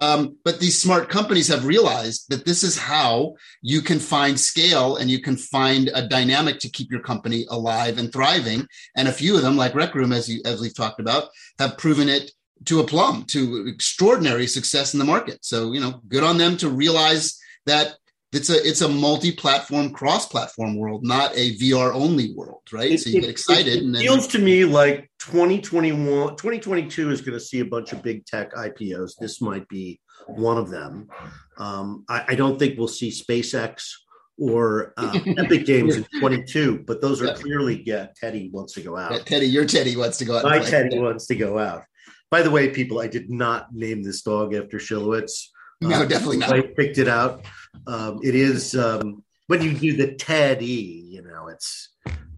Um, 0.00 0.36
but 0.44 0.60
these 0.60 0.80
smart 0.80 1.08
companies 1.08 1.48
have 1.48 1.66
realized 1.66 2.26
that 2.30 2.44
this 2.44 2.62
is 2.62 2.78
how 2.78 3.34
you 3.60 3.82
can 3.82 3.98
find 3.98 4.38
scale 4.38 4.96
and 4.96 5.10
you 5.10 5.20
can 5.20 5.36
find 5.36 5.90
a 5.94 6.08
dynamic 6.08 6.58
to 6.60 6.70
keep 6.70 6.90
your 6.90 7.02
company 7.02 7.46
alive 7.50 7.98
and 7.98 8.12
thriving. 8.12 8.66
And 8.96 9.08
a 9.08 9.12
few 9.12 9.36
of 9.36 9.42
them, 9.42 9.56
like 9.56 9.74
Rec 9.74 9.94
Room, 9.94 10.12
as 10.12 10.28
you 10.28 10.40
as 10.44 10.60
we've 10.60 10.74
talked 10.74 11.00
about, 11.00 11.28
have 11.58 11.78
proven 11.78 12.08
it 12.08 12.30
to 12.66 12.80
a 12.80 12.86
plum, 12.86 13.24
to 13.28 13.66
extraordinary 13.66 14.46
success 14.46 14.92
in 14.94 14.98
the 14.98 15.04
market. 15.04 15.44
So 15.44 15.72
you 15.72 15.80
know, 15.80 16.00
good 16.08 16.24
on 16.24 16.38
them 16.38 16.56
to 16.58 16.68
realize 16.68 17.38
that 17.66 17.96
it's 18.32 18.48
a 18.48 18.66
it's 18.66 18.80
a 18.80 18.88
multi-platform 18.88 19.90
cross-platform 19.92 20.76
world 20.76 21.04
not 21.04 21.32
a 21.34 21.56
vr 21.56 21.92
only 21.94 22.32
world 22.34 22.62
right? 22.72 22.92
It, 22.92 23.00
so 23.00 23.10
you 23.10 23.18
it, 23.18 23.22
get 23.22 23.30
excited 23.30 23.66
it, 23.66 23.82
it 23.82 23.92
then... 23.92 24.00
feels 24.00 24.26
to 24.28 24.38
me 24.38 24.64
like 24.64 25.10
2021 25.18 26.36
2022 26.36 27.10
is 27.10 27.20
going 27.20 27.38
to 27.38 27.44
see 27.44 27.60
a 27.60 27.64
bunch 27.64 27.92
of 27.92 28.02
big 28.02 28.24
tech 28.26 28.52
ipos 28.54 29.12
this 29.18 29.40
might 29.40 29.68
be 29.68 30.00
one 30.26 30.58
of 30.58 30.70
them. 30.70 31.08
Um, 31.56 32.04
I, 32.08 32.24
I, 32.28 32.34
don't 32.34 32.58
think 32.58 32.78
we'll 32.78 32.88
see 32.88 33.10
spacex 33.10 33.90
or 34.38 34.92
uh, 34.96 35.18
epic 35.38 35.66
games 35.66 35.96
in 35.96 36.06
22 36.20 36.84
but 36.86 37.00
those 37.00 37.20
are 37.22 37.26
yeah. 37.26 37.34
clearly 37.34 37.82
yeah 37.84 38.08
teddy 38.16 38.50
wants 38.52 38.74
to 38.74 38.82
go 38.82 38.96
out. 38.96 39.12
Yeah, 39.12 39.18
teddy 39.18 39.46
your 39.46 39.64
teddy 39.64 39.96
wants 39.96 40.18
to 40.18 40.24
go 40.24 40.36
out 40.36 40.44
my 40.44 40.60
teddy 40.60 40.98
wants 40.98 41.26
to 41.26 41.34
go 41.34 41.58
out. 41.58 41.84
By 42.30 42.42
the 42.42 42.50
way 42.50 42.68
people 42.68 43.00
i 43.00 43.08
did 43.08 43.28
not 43.28 43.74
name 43.74 44.02
this 44.02 44.22
dog 44.22 44.54
after 44.54 44.78
Schilowitz 44.78 45.48
no, 45.80 46.04
definitely 46.04 46.36
not. 46.38 46.52
I 46.52 46.60
picked 46.60 46.98
it 46.98 47.08
out. 47.08 47.44
Um, 47.86 48.20
it 48.22 48.34
is 48.34 48.74
um, 48.74 49.22
when 49.46 49.62
you 49.62 49.72
do 49.72 49.96
the 49.96 50.14
Teddy, 50.14 51.08
you 51.10 51.22
know, 51.22 51.48
it's 51.48 51.88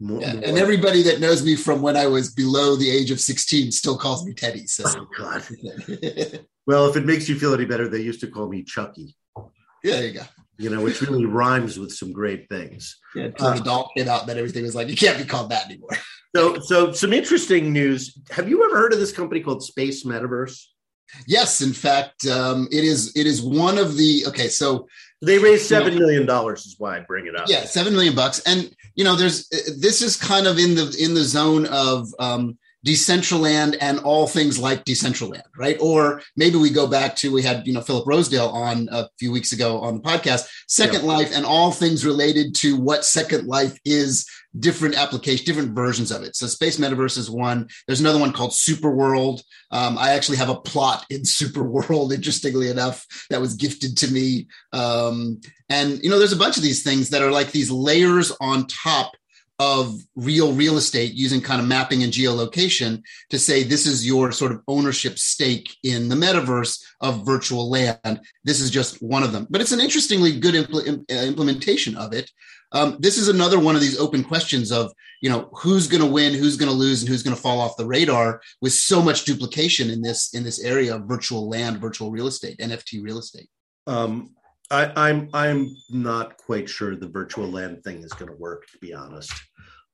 more, 0.00 0.20
yeah, 0.20 0.34
more, 0.34 0.44
and 0.44 0.58
everybody 0.58 1.02
that 1.02 1.20
knows 1.20 1.44
me 1.44 1.56
from 1.56 1.82
when 1.82 1.96
I 1.96 2.06
was 2.06 2.32
below 2.32 2.74
the 2.74 2.90
age 2.90 3.10
of 3.10 3.20
16 3.20 3.70
still 3.70 3.98
calls 3.98 4.24
me 4.24 4.32
Teddy. 4.32 4.66
So, 4.66 4.84
oh, 4.86 5.06
God. 5.18 5.42
well, 6.66 6.88
if 6.88 6.96
it 6.96 7.04
makes 7.04 7.28
you 7.28 7.38
feel 7.38 7.54
any 7.54 7.64
better, 7.64 7.88
they 7.88 8.00
used 8.00 8.20
to 8.20 8.28
call 8.28 8.48
me 8.48 8.62
Chucky. 8.62 9.14
Yeah, 9.84 9.96
there 9.96 10.06
you 10.06 10.12
go. 10.14 10.22
You 10.58 10.70
know, 10.70 10.80
which 10.80 11.02
really 11.02 11.24
rhymes 11.40 11.78
with 11.78 11.92
some 11.92 12.12
great 12.12 12.48
things. 12.48 12.98
Yeah, 13.14 13.24
until 13.24 13.46
uh, 13.48 13.54
the 13.56 13.62
dog 13.62 13.88
came 13.96 14.08
out, 14.08 14.26
then 14.26 14.38
everything 14.38 14.62
was 14.62 14.74
like, 14.74 14.88
you 14.88 14.96
can't 14.96 15.18
be 15.18 15.24
called 15.24 15.50
that 15.50 15.66
anymore. 15.66 15.90
so, 16.36 16.60
so 16.60 16.92
some 16.92 17.12
interesting 17.12 17.72
news. 17.72 18.18
Have 18.30 18.48
you 18.48 18.64
ever 18.64 18.76
heard 18.76 18.92
of 18.92 19.00
this 19.00 19.12
company 19.12 19.40
called 19.40 19.62
Space 19.62 20.04
Metaverse? 20.04 20.64
Yes, 21.26 21.60
in 21.60 21.72
fact, 21.72 22.26
um, 22.26 22.68
it 22.72 22.84
is. 22.84 23.14
It 23.14 23.26
is 23.26 23.42
one 23.42 23.76
of 23.76 23.96
the. 23.98 24.24
Okay, 24.28 24.48
so 24.48 24.88
they 25.22 25.38
raised 25.38 25.66
seven 25.66 25.98
million 25.98 26.26
dollars. 26.26 26.66
Is 26.66 26.76
why 26.78 26.96
I 26.96 27.00
bring 27.00 27.26
it 27.26 27.36
up. 27.36 27.48
Yeah, 27.48 27.64
seven 27.64 27.94
million 27.94 28.14
bucks, 28.14 28.40
and 28.40 28.74
you 28.94 29.04
know, 29.04 29.14
there's 29.14 29.48
this 29.48 30.02
is 30.02 30.16
kind 30.16 30.46
of 30.46 30.58
in 30.58 30.74
the 30.74 30.96
in 30.98 31.14
the 31.14 31.22
zone 31.22 31.66
of 31.66 32.12
um, 32.18 32.58
Decentraland 32.86 33.76
and 33.80 34.00
all 34.00 34.26
things 34.26 34.58
like 34.58 34.84
Decentraland, 34.84 35.44
right? 35.56 35.76
Or 35.80 36.20
maybe 36.36 36.56
we 36.56 36.70
go 36.70 36.88
back 36.88 37.14
to 37.16 37.32
we 37.32 37.42
had 37.42 37.66
you 37.66 37.72
know 37.72 37.80
Philip 37.80 38.06
Rosedale 38.06 38.48
on 38.48 38.88
a 38.90 39.08
few 39.18 39.30
weeks 39.30 39.52
ago 39.52 39.80
on 39.80 39.96
the 39.96 40.00
podcast, 40.00 40.48
Second 40.66 41.02
yeah. 41.02 41.08
Life, 41.08 41.30
and 41.34 41.46
all 41.46 41.70
things 41.70 42.04
related 42.04 42.54
to 42.56 42.76
what 42.76 43.04
Second 43.04 43.46
Life 43.46 43.78
is, 43.84 44.26
different 44.58 44.96
application, 44.96 45.46
different 45.46 45.74
versions 45.74 46.10
of 46.10 46.22
it. 46.22 46.34
So 46.34 46.46
Space 46.46 46.78
Metaverse 46.78 47.18
is 47.18 47.30
one. 47.30 47.68
There's 47.86 48.00
another 48.00 48.18
one 48.18 48.32
called 48.32 48.52
Super 48.52 48.90
World. 48.90 49.42
Um, 49.70 49.96
I 49.96 50.10
actually 50.10 50.38
have 50.38 50.50
a 50.50 50.60
plot 50.60 51.06
in 51.10 51.24
Super 51.24 51.62
World, 51.62 52.12
interestingly 52.12 52.68
enough, 52.68 53.06
that 53.30 53.40
was 53.40 53.54
gifted 53.54 53.96
to 53.98 54.12
me. 54.12 54.48
Um, 54.72 55.40
and 55.68 56.02
you 56.02 56.10
know, 56.10 56.18
there's 56.18 56.32
a 56.32 56.36
bunch 56.36 56.56
of 56.56 56.64
these 56.64 56.82
things 56.82 57.10
that 57.10 57.22
are 57.22 57.30
like 57.30 57.52
these 57.52 57.70
layers 57.70 58.32
on 58.40 58.66
top 58.66 59.12
of 59.58 60.00
real 60.16 60.52
real 60.52 60.76
estate 60.76 61.12
using 61.12 61.40
kind 61.40 61.60
of 61.60 61.68
mapping 61.68 62.02
and 62.02 62.12
geolocation 62.12 63.02
to 63.30 63.38
say 63.38 63.62
this 63.62 63.86
is 63.86 64.06
your 64.06 64.32
sort 64.32 64.50
of 64.50 64.60
ownership 64.66 65.18
stake 65.18 65.76
in 65.84 66.08
the 66.08 66.16
metaverse 66.16 66.82
of 67.00 67.24
virtual 67.24 67.70
land. 67.70 68.20
This 68.44 68.60
is 68.60 68.70
just 68.70 69.02
one 69.02 69.22
of 69.22 69.32
them, 69.32 69.46
but 69.50 69.60
it's 69.60 69.72
an 69.72 69.80
interestingly 69.80 70.38
good 70.38 70.54
impl- 70.54 71.04
uh, 71.10 71.26
implementation 71.26 71.96
of 71.96 72.12
it. 72.12 72.30
Um, 72.72 72.96
this 73.00 73.18
is 73.18 73.28
another 73.28 73.60
one 73.60 73.74
of 73.74 73.82
these 73.82 73.98
open 73.98 74.24
questions 74.24 74.72
of 74.72 74.92
you 75.20 75.30
know 75.30 75.50
who's 75.54 75.86
going 75.86 76.02
to 76.02 76.10
win, 76.10 76.34
who's 76.34 76.56
going 76.56 76.70
to 76.70 76.76
lose, 76.76 77.02
and 77.02 77.08
who's 77.08 77.22
going 77.22 77.36
to 77.36 77.42
fall 77.42 77.60
off 77.60 77.76
the 77.76 77.86
radar 77.86 78.40
with 78.60 78.72
so 78.72 79.02
much 79.02 79.24
duplication 79.24 79.90
in 79.90 80.02
this 80.02 80.34
in 80.34 80.42
this 80.42 80.60
area 80.64 80.96
of 80.96 81.04
virtual 81.04 81.48
land, 81.48 81.78
virtual 81.78 82.10
real 82.10 82.26
estate, 82.26 82.58
NFT 82.58 83.02
real 83.02 83.18
estate. 83.18 83.48
Um, 83.86 84.34
I, 84.72 85.08
I'm 85.08 85.28
I'm 85.34 85.76
not 85.90 86.38
quite 86.38 86.68
sure 86.68 86.96
the 86.96 87.08
virtual 87.08 87.46
land 87.46 87.84
thing 87.84 88.02
is 88.02 88.12
going 88.14 88.30
to 88.30 88.38
work. 88.38 88.66
To 88.68 88.78
be 88.78 88.94
honest, 88.94 89.32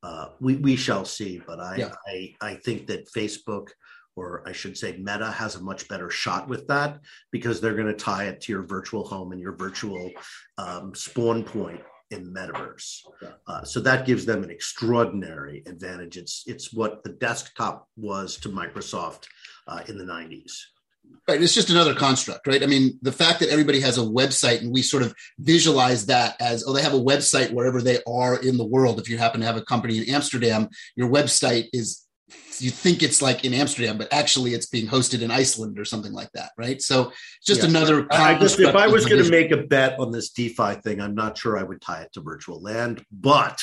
uh, 0.03 0.29
we 0.41 0.57
we 0.57 0.77
shall 0.77 1.05
see. 1.05 1.43
But 1.45 1.59
I, 1.59 1.77
yeah. 1.77 1.95
I 2.07 2.35
I 2.41 2.55
think 2.55 2.87
that 2.87 3.13
Facebook, 3.13 3.71
or 4.15 4.45
I 4.47 4.53
should 4.53 4.79
say 4.79 4.97
Meta, 4.97 5.31
has 5.31 5.57
a 5.57 5.63
much 5.63 5.89
better 5.89 6.11
shot 6.11 6.49
with 6.49 6.69
that 6.69 7.01
because 7.33 7.61
they're 7.61 7.75
going 7.75 7.89
to 7.89 7.93
tie 7.93 8.25
it 8.25 8.41
to 8.43 8.53
your 8.53 8.63
virtual 8.63 9.05
home 9.05 9.33
and 9.33 9.41
your 9.41 9.57
virtual 9.57 10.11
um, 10.59 10.95
spawn 10.95 11.43
point 11.43 11.81
in 12.11 12.33
metaverse. 12.33 13.01
Uh, 13.47 13.65
so 13.65 13.81
that 13.81 14.07
gives 14.07 14.25
them 14.25 14.43
an 14.45 14.51
extraordinary 14.51 15.63
advantage. 15.67 16.17
It's 16.17 16.45
it's 16.47 16.73
what 16.73 17.03
the 17.03 17.13
desktop 17.15 17.89
was 17.97 18.37
to 18.39 18.49
Microsoft 18.49 19.25
uh, 19.67 19.83
in 19.89 19.99
the 19.99 20.05
90s. 20.05 20.53
Right. 21.29 21.43
It's 21.43 21.53
just 21.53 21.69
another 21.69 21.95
construct, 21.95 22.47
right? 22.47 22.63
I 22.63 22.67
mean, 22.67 22.99
the 23.03 23.13
fact 23.13 23.41
that 23.41 23.51
everybody 23.51 23.81
has 23.81 23.99
a 23.99 24.03
website 24.03 24.63
and 24.63 24.73
we 24.73 24.81
sort 24.81 25.03
of 25.03 25.15
visualize 25.39 26.07
that 26.07 26.37
as, 26.41 26.65
oh, 26.67 26.73
they 26.73 26.83
have 26.83 26.95
a 26.95 26.99
website 26.99 27.53
wherever 27.53 27.83
they 27.83 27.99
are 28.07 28.41
in 28.43 28.57
the 28.57 28.65
world. 28.65 28.99
If 28.99 29.11
you 29.11 29.19
happen 29.19 29.41
to 29.41 29.47
have 29.47 29.59
a 29.59 29.63
company 29.63 29.99
in 29.99 30.09
Amsterdam, 30.15 30.71
your 30.97 31.11
website 31.11 31.69
is, 31.75 32.07
you 32.61 32.71
think 32.71 33.03
it's 33.03 33.21
like 33.21 33.45
in 33.45 33.53
Amsterdam, 33.53 33.99
but 33.99 34.11
actually 34.11 34.55
it's 34.55 34.69
being 34.69 34.87
hosted 34.87 35.21
in 35.21 35.31
Iceland 35.31 35.79
or 35.79 35.85
something 35.85 36.15
like 36.15 36.33
that, 36.33 36.53
right? 36.57 36.81
So 36.81 37.09
it's 37.09 37.47
just 37.47 37.63
yeah. 37.63 37.69
another. 37.69 38.07
I 38.11 38.39
just, 38.39 38.59
if 38.59 38.75
I 38.75 38.87
was 38.87 39.05
going 39.05 39.23
to 39.23 39.31
make 39.31 39.51
a 39.51 39.59
bet 39.59 40.01
on 40.01 40.11
this 40.11 40.31
DeFi 40.31 40.77
thing, 40.77 40.99
I'm 40.99 41.15
not 41.15 41.37
sure 41.37 41.59
I 41.59 41.63
would 41.63 41.83
tie 41.83 42.01
it 42.01 42.13
to 42.15 42.23
virtual 42.23 42.63
land, 42.63 43.05
but 43.13 43.63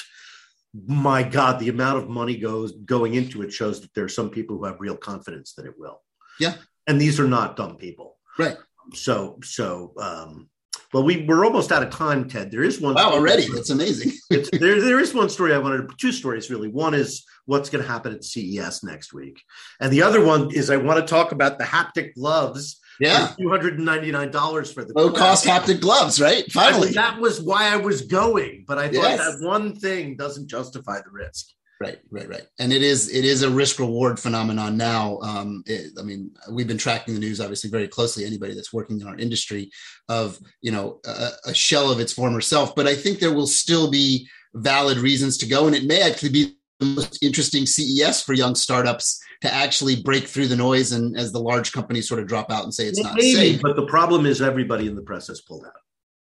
my 0.86 1.24
God, 1.24 1.60
the 1.60 1.70
amount 1.70 1.98
of 1.98 2.10
money 2.10 2.38
goes 2.38 2.74
going 2.74 3.16
into 3.16 3.42
it 3.42 3.52
shows 3.52 3.82
that 3.82 3.94
there 3.94 4.04
are 4.04 4.10
some 4.10 4.30
people 4.30 4.58
who 4.58 4.66
have 4.66 4.80
real 4.80 4.98
confidence 4.98 5.54
that 5.54 5.66
it 5.66 5.74
will. 5.78 6.02
Yeah, 6.40 6.56
and 6.88 7.00
these 7.00 7.20
are 7.20 7.28
not 7.28 7.56
dumb 7.56 7.78
people. 7.78 8.18
Right. 8.38 8.58
So, 8.94 9.40
so, 9.44 9.94
um, 10.00 10.50
well, 10.94 11.04
we 11.04 11.26
we're 11.26 11.44
almost 11.44 11.72
out 11.72 11.84
of 11.84 11.90
time, 11.90 12.30
Ted. 12.30 12.52
There 12.52 12.64
is 12.64 12.80
one. 12.80 12.94
Wow, 12.94 13.12
already 13.12 13.48
that's 13.52 13.70
amazing. 13.70 14.14
there, 14.30 14.80
there 14.82 15.00
is 15.00 15.14
one 15.14 15.30
story 15.30 15.54
I 15.54 15.58
wanted. 15.58 15.90
Two 15.98 16.12
stories 16.12 16.50
really. 16.50 16.70
One 16.70 16.94
is 16.94 17.26
what's 17.46 17.70
going 17.70 17.84
to 17.84 17.90
happen 17.90 18.14
at 18.14 18.24
CES 18.24 18.82
next 18.84 19.14
week, 19.14 19.42
and 19.82 19.92
the 19.92 20.04
other 20.04 20.24
one 20.24 20.54
is 20.54 20.70
I 20.70 20.78
want 20.78 21.00
to 21.00 21.06
talk 21.06 21.34
about 21.34 21.58
the 21.58 21.66
haptic 21.66 22.14
gloves. 22.14 22.80
Yeah, 23.00 23.34
two 23.38 23.50
hundred 23.50 23.76
and 23.76 23.86
ninety 23.86 24.10
nine 24.12 24.32
dollars 24.32 24.72
for 24.72 24.86
the 24.86 24.94
low 24.94 25.12
cost 25.12 25.46
haptic 25.46 25.82
gloves. 25.82 26.22
Right. 26.22 26.50
Finally, 26.50 26.92
that 26.92 27.20
was 27.20 27.42
why 27.42 27.74
I 27.74 27.76
was 27.76 28.04
going, 28.04 28.64
but 28.66 28.78
I 28.78 28.86
thought 28.86 28.94
yes. 28.94 29.20
that 29.20 29.46
one 29.46 29.76
thing 29.76 30.16
doesn't 30.16 30.48
justify 30.48 31.00
the 31.00 31.12
risk. 31.12 31.48
Right, 31.82 32.00
right, 32.10 32.30
right. 32.30 32.44
And 32.58 32.72
it 32.72 32.82
is 32.82 33.14
it 33.14 33.26
is 33.26 33.44
a 33.44 33.50
risk 33.50 33.80
reward 33.80 34.18
phenomenon 34.18 34.78
now. 34.78 35.20
Um, 35.20 35.62
it, 35.66 35.92
I 36.00 36.04
mean, 36.04 36.32
we've 36.50 36.68
been 36.68 36.78
tracking 36.78 37.14
the 37.14 37.20
news 37.20 37.42
obviously 37.42 37.70
very 37.70 37.88
closely. 37.88 38.26
Anybody 38.26 38.54
that's 38.54 38.72
working 38.72 39.02
in 39.02 39.08
our 39.08 39.18
industry 39.18 39.72
of 40.08 40.40
you 40.62 40.72
know 40.72 41.02
a, 41.06 41.30
a 41.48 41.54
shell 41.54 41.92
of 41.92 42.00
its 42.00 42.14
former 42.14 42.40
self, 42.40 42.76
but 42.76 42.88
I 42.88 42.96
think 42.96 43.20
there 43.20 43.34
will 43.34 43.48
still 43.48 43.92
be 43.92 44.28
valid 44.54 45.00
reasons 45.00 45.38
to 45.40 45.48
go. 45.48 45.68
And 45.68 45.76
it 45.76 45.84
may 45.84 46.02
actually 46.02 46.30
be 46.30 46.56
the 46.80 46.86
most 46.86 47.22
interesting 47.22 47.66
CES 47.66 48.22
for 48.22 48.34
young 48.34 48.56
startups 48.56 49.22
to 49.42 49.54
actually 49.54 50.02
break 50.02 50.28
through 50.28 50.48
the 50.48 50.56
noise 50.56 50.94
and 50.94 51.18
as 51.18 51.32
the 51.32 51.40
large 51.40 51.72
companies 51.72 52.08
sort 52.08 52.22
of 52.22 52.28
drop 52.28 52.52
out 52.52 52.64
and 52.64 52.74
say 52.74 52.86
it's 52.86 53.02
not 53.02 53.20
safe. 53.20 53.62
but 53.62 53.76
the 53.76 53.86
problem 53.86 54.26
is 54.26 54.42
everybody 54.42 54.88
in 54.88 54.96
the 54.96 55.02
press 55.02 55.28
has 55.28 55.42
pulled 55.42 55.66
out. 55.66 55.74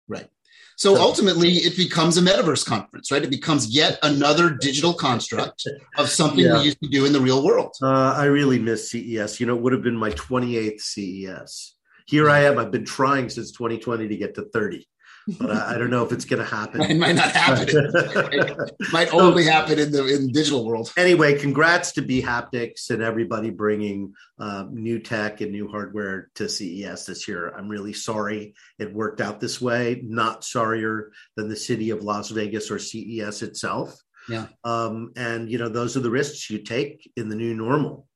Right. 0.08 0.30
So 0.78 0.98
ultimately, 0.98 1.54
it 1.58 1.78
becomes 1.78 2.18
a 2.18 2.22
metaverse 2.22 2.66
conference, 2.66 3.12
right? 3.12 3.24
It 3.24 3.30
becomes 3.30 3.68
yet 3.70 3.98
another 4.04 4.50
digital 4.50 4.94
construct 4.94 5.66
of 5.98 6.10
something 6.10 6.40
Yeah. 6.46 6.58
we 6.60 6.66
used 6.66 6.82
to 6.84 6.90
do 6.90 7.06
in 7.06 7.14
the 7.14 7.22
real 7.22 7.44
world. 7.46 7.74
Uh, 7.82 8.14
I 8.16 8.26
really 8.26 8.60
miss 8.60 8.90
CES. 8.92 9.40
You 9.40 9.46
know, 9.46 9.56
it 9.56 9.62
would 9.62 9.74
have 9.74 9.84
been 9.84 9.96
my 9.96 10.12
28th 10.12 10.82
CES. 10.82 11.76
Here 12.08 12.30
I 12.30 12.42
am. 12.42 12.58
I've 12.60 12.72
been 12.72 12.86
trying 12.86 13.30
since 13.30 13.52
2020 13.54 14.08
to 14.10 14.16
get 14.18 14.36
to 14.36 14.44
30, 14.54 14.86
but 15.28 15.52
I, 15.52 15.76
I 15.76 15.78
don't 15.78 15.90
know 15.90 16.06
if 16.06 16.12
it's 16.12 16.26
going 16.26 16.44
to 16.44 16.50
happen. 16.50 16.82
It 16.82 16.98
might 16.98 17.16
not 17.16 17.32
happen. 17.32 17.68
It 17.70 18.76
might 18.92 19.14
only 19.14 19.46
happen 19.46 19.80
in 19.80 19.92
the 19.92 20.06
in 20.06 20.32
digital 20.32 20.66
world. 20.66 20.92
anyway, 20.98 21.40
congrats 21.40 21.94
to 21.94 22.02
bHaptics 22.02 22.90
and 22.90 23.02
everybody 23.02 23.50
bringing 23.50 24.14
uh, 24.40 24.66
new 24.70 25.00
tech 25.00 25.42
and 25.42 25.52
new 25.52 25.68
hardware 25.68 26.30
to 26.36 26.48
CES 26.48 27.06
this 27.06 27.28
year. 27.28 27.50
I'm 27.50 27.70
really 27.70 27.94
sorry 27.94 28.54
it 28.78 28.94
worked 28.94 29.22
out 29.22 29.40
this 29.40 29.60
way. 29.60 30.02
Not 30.04 30.44
sorrier 30.44 31.12
than 31.36 31.50
the 31.50 31.56
city 31.56 31.90
of 31.90 32.04
Las 32.04 32.30
Vegas 32.30 32.70
or 32.70 32.80
CES 32.80 33.42
itself. 33.42 34.00
Yeah. 34.30 34.48
Um, 34.64 35.14
and 35.16 35.50
you 35.50 35.58
know, 35.58 35.70
those 35.70 35.98
are 35.98 36.02
the 36.02 36.10
risks 36.10 36.50
you 36.50 36.60
take 36.60 37.12
in 37.16 37.30
the 37.30 37.36
new 37.36 37.54
normal. 37.56 38.08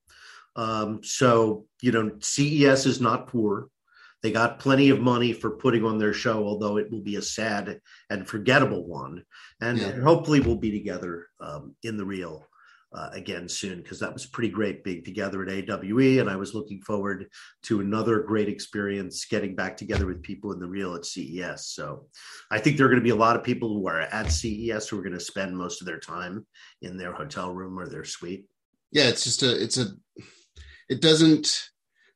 Um, 0.56 1.02
so 1.04 1.66
you 1.82 1.92
know, 1.92 2.12
CES 2.20 2.86
is 2.86 3.02
not 3.02 3.28
poor. 3.28 3.70
They 4.22 4.32
got 4.32 4.60
plenty 4.60 4.90
of 4.90 5.00
money 5.00 5.34
for 5.34 5.52
putting 5.52 5.86
on 5.86 5.98
their 5.98 6.14
show, 6.14 6.44
although 6.46 6.78
it 6.78 6.92
will 6.92 7.02
be 7.02 7.16
a 7.16 7.22
sad 7.22 7.80
and 8.10 8.28
forgettable 8.28 8.86
one. 8.86 9.24
And 9.62 9.78
Yeah. 9.78 10.00
hopefully, 10.02 10.40
we'll 10.40 10.58
be 10.58 10.72
together 10.72 11.28
um, 11.40 11.76
in 11.84 11.98
the 11.98 12.06
real 12.06 12.46
uh, 12.92 13.10
again 13.14 13.48
soon 13.48 13.82
because 13.82 14.00
that 14.00 14.14
was 14.14 14.26
pretty 14.26 14.50
great 14.50 14.84
being 14.84 15.04
together 15.04 15.44
at 15.44 15.50
AWE. 15.50 16.20
And 16.20 16.30
I 16.30 16.36
was 16.36 16.54
looking 16.56 16.82
forward 16.82 17.28
to 17.64 17.82
another 17.82 18.22
great 18.22 18.50
experience 18.50 19.26
getting 19.26 19.56
back 19.56 19.78
together 19.78 20.06
with 20.08 20.24
people 20.24 20.54
in 20.54 20.60
the 20.60 20.68
real 20.68 20.96
at 20.96 21.06
CES. 21.06 21.68
So 21.68 22.08
I 22.50 22.60
think 22.60 22.78
there 22.78 22.88
are 22.88 22.90
going 22.90 23.00
to 23.00 23.04
be 23.04 23.12
a 23.12 23.16
lot 23.16 23.36
of 23.36 23.44
people 23.44 23.70
who 23.70 23.88
are 23.88 24.02
at 24.02 24.32
CES 24.32 24.88
who 24.88 24.98
are 25.00 25.04
going 25.04 25.14
to 25.14 25.20
spend 25.20 25.56
most 25.56 25.82
of 25.82 25.88
their 25.88 26.00
time 26.00 26.46
in 26.82 26.98
their 26.98 27.14
hotel 27.14 27.54
room 27.54 27.78
or 27.78 27.88
their 27.88 28.06
suite. 28.06 28.46
Yeah, 28.92 29.08
it's 29.08 29.24
just 29.24 29.44
a 29.44 29.62
it's 29.62 29.78
a 29.78 29.90
it 30.90 31.00
doesn't 31.00 31.70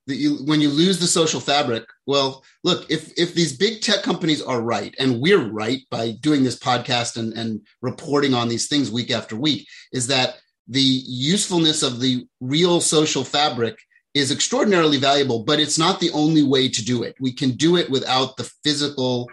that 0.07 0.15
you 0.15 0.37
when 0.45 0.59
you 0.61 0.69
lose 0.69 0.99
the 0.99 1.07
social 1.07 1.39
fabric 1.39 1.85
well 2.05 2.43
look 2.63 2.89
if 2.89 3.11
if 3.17 3.33
these 3.33 3.55
big 3.55 3.81
tech 3.81 4.03
companies 4.03 4.41
are 4.41 4.61
right 4.61 4.93
and 4.99 5.21
we're 5.21 5.49
right 5.49 5.81
by 5.89 6.11
doing 6.21 6.43
this 6.43 6.59
podcast 6.59 7.17
and 7.17 7.33
and 7.33 7.61
reporting 7.81 8.33
on 8.33 8.49
these 8.49 8.67
things 8.67 8.91
week 8.91 9.11
after 9.11 9.35
week 9.35 9.67
is 9.91 10.07
that 10.07 10.35
the 10.67 10.79
usefulness 10.79 11.83
of 11.83 11.99
the 11.99 12.25
real 12.39 12.79
social 12.79 13.23
fabric 13.23 13.77
is 14.13 14.31
extraordinarily 14.31 14.97
valuable 14.97 15.43
but 15.43 15.59
it's 15.59 15.79
not 15.79 15.99
the 15.99 16.11
only 16.11 16.43
way 16.43 16.69
to 16.69 16.83
do 16.83 17.03
it. 17.03 17.15
We 17.19 17.31
can 17.33 17.51
do 17.51 17.77
it 17.77 17.89
without 17.89 18.37
the 18.37 18.49
physical 18.63 19.29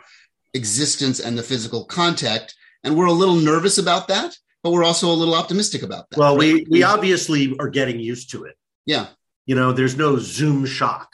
existence 0.54 1.20
and 1.20 1.36
the 1.36 1.42
physical 1.42 1.84
contact 1.84 2.54
and 2.82 2.96
we're 2.96 3.06
a 3.06 3.12
little 3.12 3.36
nervous 3.36 3.78
about 3.78 4.08
that 4.08 4.36
but 4.62 4.72
we're 4.72 4.84
also 4.84 5.10
a 5.10 5.14
little 5.14 5.34
optimistic 5.34 5.82
about 5.82 6.10
that. 6.10 6.18
Well, 6.18 6.36
we 6.36 6.66
we 6.70 6.82
obviously 6.82 7.56
are 7.58 7.68
getting 7.68 7.98
used 7.98 8.30
to 8.32 8.44
it. 8.44 8.56
yeah 8.86 9.06
You 9.46 9.54
know, 9.56 9.72
there's 9.72 9.96
no 9.96 10.16
Zoom 10.18 10.64
shock, 10.66 11.08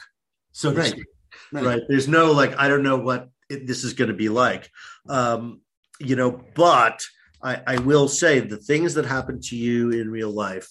so 0.52 0.72
Right. 0.72 0.90
speak. 0.90 1.04
right 1.52 1.80
there's 1.88 2.08
no 2.08 2.32
like 2.32 2.58
i 2.58 2.66
don't 2.68 2.82
know 2.82 2.96
what 2.98 3.28
it, 3.48 3.66
this 3.66 3.84
is 3.84 3.92
going 3.92 4.08
to 4.08 4.14
be 4.16 4.28
like 4.28 4.68
um 5.08 5.60
you 6.00 6.16
know 6.16 6.30
but 6.54 7.00
i 7.42 7.62
i 7.66 7.78
will 7.78 8.08
say 8.08 8.40
the 8.40 8.56
things 8.56 8.94
that 8.94 9.06
happen 9.06 9.40
to 9.40 9.56
you 9.56 9.90
in 9.90 10.10
real 10.10 10.30
life 10.30 10.68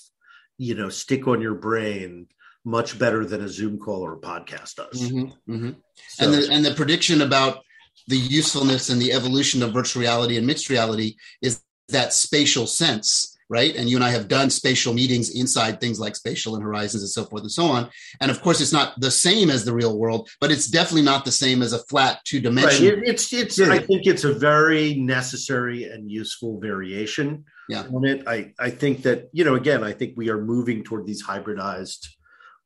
you 0.58 0.76
know 0.76 0.90
stick 0.90 1.28
on 1.28 1.40
your 1.42 1.56
brain 1.56 2.28
much 2.66 3.00
better 3.00 3.26
than 3.26 3.42
a 3.42 3.48
zoom 3.48 3.80
call 3.80 4.02
or 4.02 4.14
a 4.16 4.20
podcast 4.20 4.76
does 4.76 5.12
Mhm, 5.12 5.32
mhm. 5.48 5.76
So- 6.10 6.26
and 6.26 6.34
the 6.34 6.52
and 6.52 6.66
the 6.66 6.74
prediction 6.74 7.22
about 7.22 7.64
the 8.08 8.18
usefulness 8.18 8.90
and 8.90 9.02
the 9.02 9.14
evolution 9.14 9.64
of 9.64 9.72
virtual 9.72 10.02
reality 10.02 10.36
and 10.38 10.46
mixed 10.46 10.70
reality 10.70 11.16
is 11.42 11.62
that 11.90 12.12
spatial 12.14 12.68
sense 12.68 13.35
right? 13.50 13.76
And 13.76 13.90
you 13.90 13.96
and 13.98 14.04
i 14.04 14.10
have 14.10 14.28
done 14.28 14.50
spatial 14.50 14.94
meetings 14.94 15.30
inside 15.36 15.80
things 15.80 16.00
like 16.00 16.16
spatial 16.16 16.56
and 16.56 16.64
horizons 16.64 17.04
and 17.04 17.10
so 17.10 17.26
forth 17.26 17.44
and 17.44 17.52
so 17.52 17.66
on. 17.66 17.90
And 18.22 18.32
of 18.32 18.42
course 18.42 18.60
it's 18.62 18.74
not 18.74 19.00
the 19.00 19.12
same 19.12 19.50
as 19.50 19.66
the 19.66 19.74
real 19.74 19.98
world 19.98 20.30
but 20.42 20.52
it's 20.52 20.68
definitely 20.68 21.04
not 21.04 21.26
the 21.26 21.32
same 21.32 21.62
as 21.62 21.74
a 21.74 21.80
flat 21.90 22.20
two 22.26 22.38
right. 22.38 22.44
Dimension 22.44 22.86
it, 22.86 23.00
it's 23.06 23.32
it's 23.34 23.60
i 23.60 23.80
think 23.80 24.06
it's 24.06 24.24
a 24.24 24.34
very 24.34 24.96
necessary 24.96 25.84
and 25.86 26.10
useful 26.12 26.60
variation 26.60 27.46
Yeah. 27.70 27.84
on 27.94 28.06
it. 28.06 28.28
I 28.28 28.54
i 28.60 28.70
think 28.70 29.04
that 29.04 29.30
you 29.32 29.44
know 29.44 29.56
again 29.56 29.84
i 29.84 29.92
think 29.92 30.14
we 30.18 30.30
are 30.30 30.42
moving 30.42 30.84
toward 30.84 31.06
these 31.06 31.24
hybridized 31.26 32.08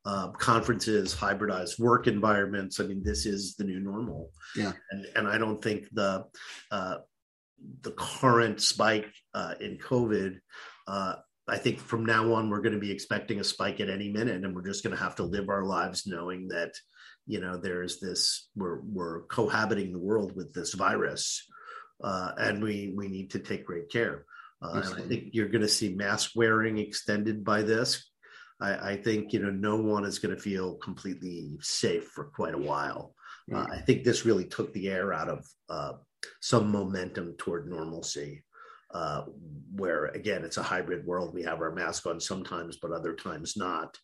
uh, 0.05 0.29
conferences 0.31 1.13
hybridized 1.13 1.77
work 1.79 2.07
environments. 2.07 2.79
I 2.79 2.83
mean 2.89 3.03
this 3.03 3.25
is 3.25 3.55
the 3.57 3.65
new 3.65 3.79
normal. 3.79 4.31
Yeah. 4.55 4.73
and 4.91 5.05
and 5.15 5.27
i 5.27 5.37
don't 5.37 5.61
think 5.61 5.87
the 5.91 6.25
uh 6.71 6.95
the 7.81 7.91
current 7.91 8.61
spike 8.61 9.11
uh 9.39 9.54
in 9.62 9.78
covid 9.78 10.39
uh 10.88 11.15
I 11.52 11.58
think 11.58 11.80
from 11.80 12.06
now 12.06 12.34
on 12.34 12.49
we're 12.49 12.62
going 12.62 12.75
to 12.75 12.80
be 12.80 12.91
expecting 12.91 13.39
a 13.39 13.43
spike 13.43 13.80
at 13.80 13.89
any 13.89 14.10
minute, 14.10 14.45
and 14.45 14.56
we're 14.56 14.67
just 14.67 14.84
going 14.84 14.95
to 14.95 15.02
have 15.02 15.15
to 15.15 15.23
live 15.23 15.49
our 15.49 15.63
lives 15.63 16.06
knowing 16.06 16.49
that 16.49 16.73
you 17.25 17.41
know 17.41 17.58
there's 17.58 17.99
this 17.99 18.49
we're 18.56 18.82
we're 18.82 19.21
cohabiting 19.23 19.91
the 19.91 20.06
world 20.10 20.36
with 20.36 20.54
this 20.54 20.73
virus 20.73 21.43
uh, 22.04 22.32
and 22.38 22.62
we 22.62 22.93
we 22.95 23.08
need 23.08 23.32
to 23.32 23.39
take 23.39 23.65
great 23.65 23.89
care. 23.89 24.25
Uh, 24.62 24.82
i 24.97 25.02
think 25.08 25.30
you're 25.32 25.47
going 25.47 25.62
to 25.62 25.69
see 25.69 25.95
mask 25.95 26.32
wearing 26.36 26.78
extended 26.78 27.43
by 27.45 27.62
this. 27.62 28.12
I, 28.62 28.91
I 28.91 28.97
think 28.97 29.32
you 29.34 29.39
know 29.39 29.52
no 29.52 29.78
one 29.78 30.06
is 30.06 30.19
going 30.19 30.36
to 30.36 30.41
feel 30.41 30.75
completely 30.75 31.58
safe 31.62 32.06
for 32.08 32.25
quite 32.25 32.54
a 32.54 32.65
while. 32.71 33.13
Uh, 33.52 33.65
i 33.71 33.82
think 33.82 34.04
this 34.04 34.25
really 34.25 34.45
took 34.45 34.71
the 34.73 34.89
air 34.89 35.12
out 35.12 35.28
of 35.28 35.43
uh, 35.69 35.93
some 36.39 36.71
momentum 36.71 37.34
toward 37.38 37.67
normalcy 37.67 38.43
uh, 38.93 39.23
where 39.75 40.06
again 40.08 40.43
it's 40.43 40.58
a 40.58 40.63
hybrid 40.63 41.06
world 41.06 41.34
we 41.34 41.43
have 41.43 41.62
our 41.62 41.71
mask 41.71 42.06
on 42.06 42.19
sometimes 42.19 42.78
but 42.82 42.91
other 42.91 43.13
times 43.13 43.56
not 43.56 43.97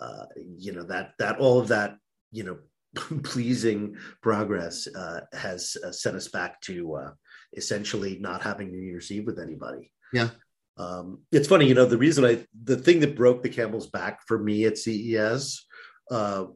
uh, 0.00 0.24
you 0.58 0.72
know 0.72 0.82
that 0.82 1.12
that 1.18 1.38
all 1.38 1.58
of 1.60 1.68
that 1.68 1.96
you 2.30 2.42
know 2.44 2.58
pleasing 3.22 3.96
progress 4.22 4.86
uh, 4.94 5.20
has 5.32 5.76
uh, 5.84 5.92
sent 5.92 6.16
us 6.16 6.28
back 6.28 6.60
to 6.62 6.94
uh, 6.94 7.10
essentially 7.54 8.18
not 8.18 8.42
having 8.42 8.70
New 8.70 8.80
Year's 8.80 9.10
Eve 9.10 9.26
with 9.26 9.38
anybody. 9.38 9.90
Yeah. 10.12 10.30
Um, 10.76 11.22
it's 11.30 11.48
funny, 11.48 11.66
you 11.66 11.74
know, 11.74 11.84
the 11.84 11.98
reason 11.98 12.24
I, 12.24 12.44
the 12.64 12.76
thing 12.76 13.00
that 13.00 13.16
broke 13.16 13.42
the 13.42 13.48
camel's 13.48 13.88
back 13.88 14.20
for 14.26 14.38
me 14.38 14.64
at 14.64 14.78
CES 14.78 15.66
uh, 16.10 16.46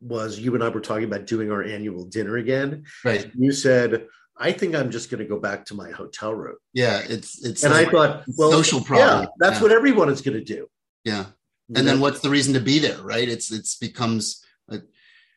was 0.00 0.38
you 0.38 0.54
and 0.54 0.62
I 0.62 0.68
were 0.68 0.80
talking 0.80 1.04
about 1.04 1.26
doing 1.26 1.50
our 1.50 1.62
annual 1.62 2.04
dinner 2.04 2.36
again. 2.36 2.84
right 3.04 3.30
You 3.36 3.52
said, 3.52 4.06
I 4.38 4.52
think 4.52 4.74
I'm 4.74 4.90
just 4.90 5.10
going 5.10 5.22
to 5.22 5.28
go 5.28 5.38
back 5.40 5.64
to 5.66 5.74
my 5.74 5.90
hotel 5.90 6.34
room. 6.34 6.56
yeah 6.74 7.00
it's 7.08 7.44
it's 7.44 7.64
And 7.64 7.72
like 7.72 7.88
I 7.88 7.90
thought, 7.90 8.24
well, 8.36 8.50
social 8.52 8.80
yeah, 8.96 9.26
that's 9.38 9.56
yeah. 9.56 9.62
what 9.62 9.72
everyone 9.72 10.08
is 10.10 10.20
going 10.22 10.36
to 10.36 10.44
do. 10.44 10.66
yeah 11.04 11.26
You 11.68 11.76
and 11.76 11.86
then 11.88 11.96
know? 11.96 12.02
what's 12.02 12.20
the 12.20 12.30
reason 12.30 12.54
to 12.54 12.60
be 12.60 12.78
there 12.78 13.00
right 13.02 13.28
it's 13.28 13.50
it's 13.52 13.76
becomes 13.76 14.44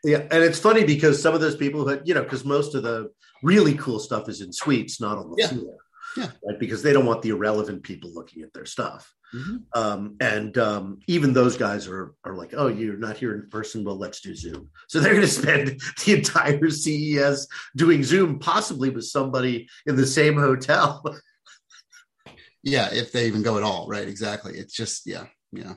Yeah, 0.03 0.21
and 0.31 0.41
it's 0.47 0.59
funny 0.59 0.83
because 0.85 1.21
some 1.21 1.33
of 1.35 1.41
those 1.41 1.57
people 1.57 1.83
that 1.89 2.07
you 2.07 2.13
know, 2.13 2.23
because 2.23 2.45
most 2.45 2.73
of 2.75 2.83
the 2.83 3.11
really 3.43 3.73
cool 3.75 3.99
stuff 3.99 4.29
is 4.29 4.39
in 4.41 4.51
suites, 4.53 5.01
not 5.01 5.17
on 5.17 5.29
the 5.31 5.35
Yeah. 5.41 5.47
floor. 5.49 5.75
Yeah. 6.17 6.31
Right, 6.47 6.59
because 6.59 6.81
they 6.83 6.93
don't 6.93 7.05
want 7.05 7.21
the 7.21 7.29
irrelevant 7.29 7.83
people 7.83 8.11
looking 8.13 8.43
at 8.43 8.53
their 8.53 8.65
stuff. 8.65 9.13
Mhm. 9.33 9.63
Um, 9.75 10.15
and 10.19 10.57
um, 10.57 10.99
even 11.07 11.33
those 11.33 11.55
guys 11.55 11.87
are 11.87 12.15
are 12.23 12.35
like, 12.35 12.53
oh, 12.57 12.67
you're 12.67 12.97
not 12.97 13.17
here 13.17 13.35
in 13.35 13.47
person. 13.49 13.83
Well, 13.83 13.97
let's 13.97 14.21
do 14.21 14.35
Zoom. 14.35 14.69
So 14.87 14.99
they're 14.99 15.13
going 15.13 15.21
to 15.21 15.31
spend 15.31 15.79
the 16.05 16.13
entire 16.13 16.69
CES 16.69 17.47
doing 17.75 18.03
Zoom, 18.03 18.39
possibly 18.39 18.89
with 18.89 19.05
somebody 19.05 19.69
in 19.85 19.95
the 19.95 20.07
same 20.07 20.35
hotel. 20.35 21.03
yeah 22.63 22.89
if 22.91 23.13
they 23.13 23.25
even 23.25 23.41
go 23.41 23.55
at 23.55 23.63
all 23.63 23.87
right 23.87 24.09
exactly 24.09 24.53
it's 24.57 24.73
just 24.73 25.07
yeah 25.07 25.23
yeah 25.53 25.75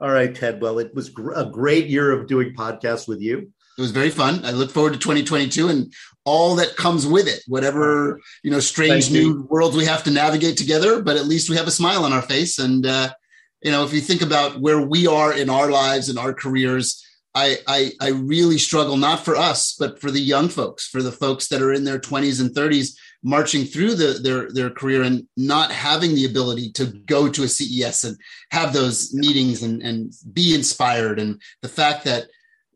All 0.00 0.10
right, 0.10 0.32
Ted. 0.34 0.60
Well, 0.60 0.78
it 0.78 0.94
was 0.94 1.08
gr- 1.10 1.32
a 1.32 1.44
great 1.44 1.86
year 1.88 2.12
of 2.12 2.26
doing 2.28 2.54
podcasts 2.54 3.08
with 3.08 3.20
you. 3.20 3.50
It 3.76 3.80
was 3.80 3.90
very 3.90 4.10
fun. 4.10 4.44
I 4.44 4.50
look 4.50 4.70
forward 4.70 4.92
to 4.92 4.98
2022 4.98 5.68
and 5.68 5.92
all 6.24 6.54
that 6.56 6.76
comes 6.76 7.06
with 7.06 7.26
it. 7.26 7.42
Whatever 7.46 8.20
you 8.42 8.50
know, 8.50 8.60
strange 8.60 9.06
Thank 9.06 9.16
you. 9.16 9.34
new 9.34 9.42
worlds 9.50 9.76
we 9.76 9.84
have 9.86 10.04
to 10.04 10.10
navigate 10.10 10.56
together, 10.56 11.02
but 11.02 11.16
at 11.16 11.26
least 11.26 11.50
we 11.50 11.56
have 11.56 11.66
a 11.66 11.72
smile 11.72 12.04
on 12.04 12.12
our 12.12 12.22
face. 12.22 12.58
And 12.58 12.86
uh, 12.86 13.10
you 13.62 13.70
know, 13.70 13.84
if 13.84 13.92
you 13.92 14.00
think 14.00 14.22
about 14.22 14.60
where 14.60 14.80
we 14.80 15.06
are 15.06 15.32
in 15.32 15.48
our 15.48 15.70
lives 15.70 16.08
and 16.08 16.18
our 16.18 16.34
careers, 16.34 17.04
I, 17.34 17.58
I 17.66 17.92
I 18.00 18.08
really 18.10 18.58
struggle 18.58 18.96
not 18.96 19.24
for 19.24 19.36
us, 19.36 19.74
but 19.78 20.00
for 20.00 20.10
the 20.10 20.20
young 20.20 20.48
folks, 20.48 20.86
for 20.86 21.02
the 21.02 21.12
folks 21.12 21.48
that 21.48 21.62
are 21.62 21.72
in 21.72 21.84
their 21.84 21.98
20s 21.98 22.40
and 22.40 22.50
30s, 22.50 22.94
marching 23.22 23.64
through 23.64 23.94
the, 23.94 24.18
their 24.22 24.50
their 24.50 24.68
career 24.68 25.02
and 25.02 25.26
not 25.36 25.72
having 25.72 26.14
the 26.14 26.26
ability 26.26 26.72
to 26.72 26.86
go 27.06 27.28
to 27.30 27.44
a 27.44 27.48
CES 27.48 28.04
and 28.04 28.18
have 28.50 28.72
those 28.72 29.14
meetings 29.14 29.62
and 29.62 29.82
and 29.82 30.12
be 30.32 30.54
inspired, 30.54 31.18
and 31.18 31.40
the 31.62 31.68
fact 31.68 32.04
that 32.04 32.26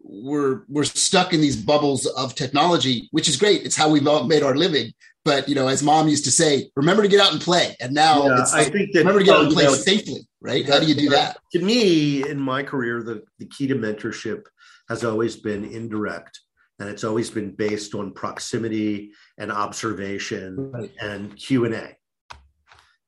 we're 0.08 0.62
we're 0.68 0.84
stuck 0.84 1.32
in 1.34 1.40
these 1.40 1.56
bubbles 1.56 2.06
of 2.06 2.34
technology, 2.34 3.08
which 3.10 3.28
is 3.28 3.36
great. 3.36 3.64
It's 3.66 3.76
how 3.76 3.88
we've 3.90 4.06
all 4.06 4.24
made 4.24 4.42
our 4.42 4.54
living. 4.56 4.92
but 5.24 5.48
you 5.48 5.54
know, 5.56 5.66
as 5.68 5.82
mom 5.82 6.06
used 6.08 6.24
to 6.24 6.30
say, 6.30 6.70
remember 6.76 7.02
to 7.02 7.08
get 7.08 7.20
out 7.20 7.32
and 7.32 7.40
play. 7.40 7.74
And 7.80 7.92
now 7.92 8.26
Yeah, 8.26 8.40
it's 8.42 8.54
I 8.54 8.58
like, 8.62 8.72
think 8.72 8.92
that 8.92 9.00
remember 9.00 9.18
to 9.20 9.24
get 9.26 9.34
out 9.36 9.44
and 9.44 9.52
play 9.52 9.64
you 9.64 9.70
know, 9.70 9.74
safely, 9.76 10.20
right? 10.40 10.64
How 10.68 10.78
do 10.78 10.86
you 10.86 10.94
do 10.94 11.08
that? 11.10 11.36
To 11.52 11.60
me, 11.60 12.28
in 12.28 12.38
my 12.38 12.62
career, 12.62 13.02
the, 13.02 13.22
the 13.40 13.46
key 13.46 13.66
to 13.66 13.74
mentorship 13.74 14.44
has 14.88 15.02
always 15.02 15.34
been 15.34 15.64
indirect, 15.64 16.38
and 16.78 16.88
it's 16.88 17.02
always 17.02 17.28
been 17.30 17.50
based 17.50 17.92
on 17.96 18.12
proximity 18.12 19.10
and 19.36 19.50
observation 19.50 20.70
Right. 20.70 20.92
and 21.00 21.36
Q 21.36 21.64
and 21.64 21.74
A. 21.74 21.96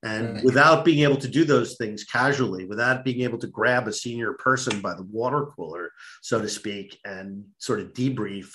And 0.02 0.34
Right. 0.34 0.44
without 0.44 0.84
being 0.84 1.02
able 1.02 1.16
to 1.16 1.28
do 1.28 1.44
those 1.44 1.76
things 1.76 2.04
casually, 2.04 2.64
without 2.66 3.04
being 3.04 3.22
able 3.22 3.38
to 3.38 3.48
grab 3.48 3.88
a 3.88 3.92
senior 3.92 4.34
person 4.34 4.80
by 4.80 4.94
the 4.94 5.02
water 5.02 5.46
cooler, 5.56 5.90
so 6.22 6.40
to 6.40 6.48
speak, 6.48 6.98
and 7.04 7.44
sort 7.58 7.80
of 7.80 7.92
debrief, 7.94 8.52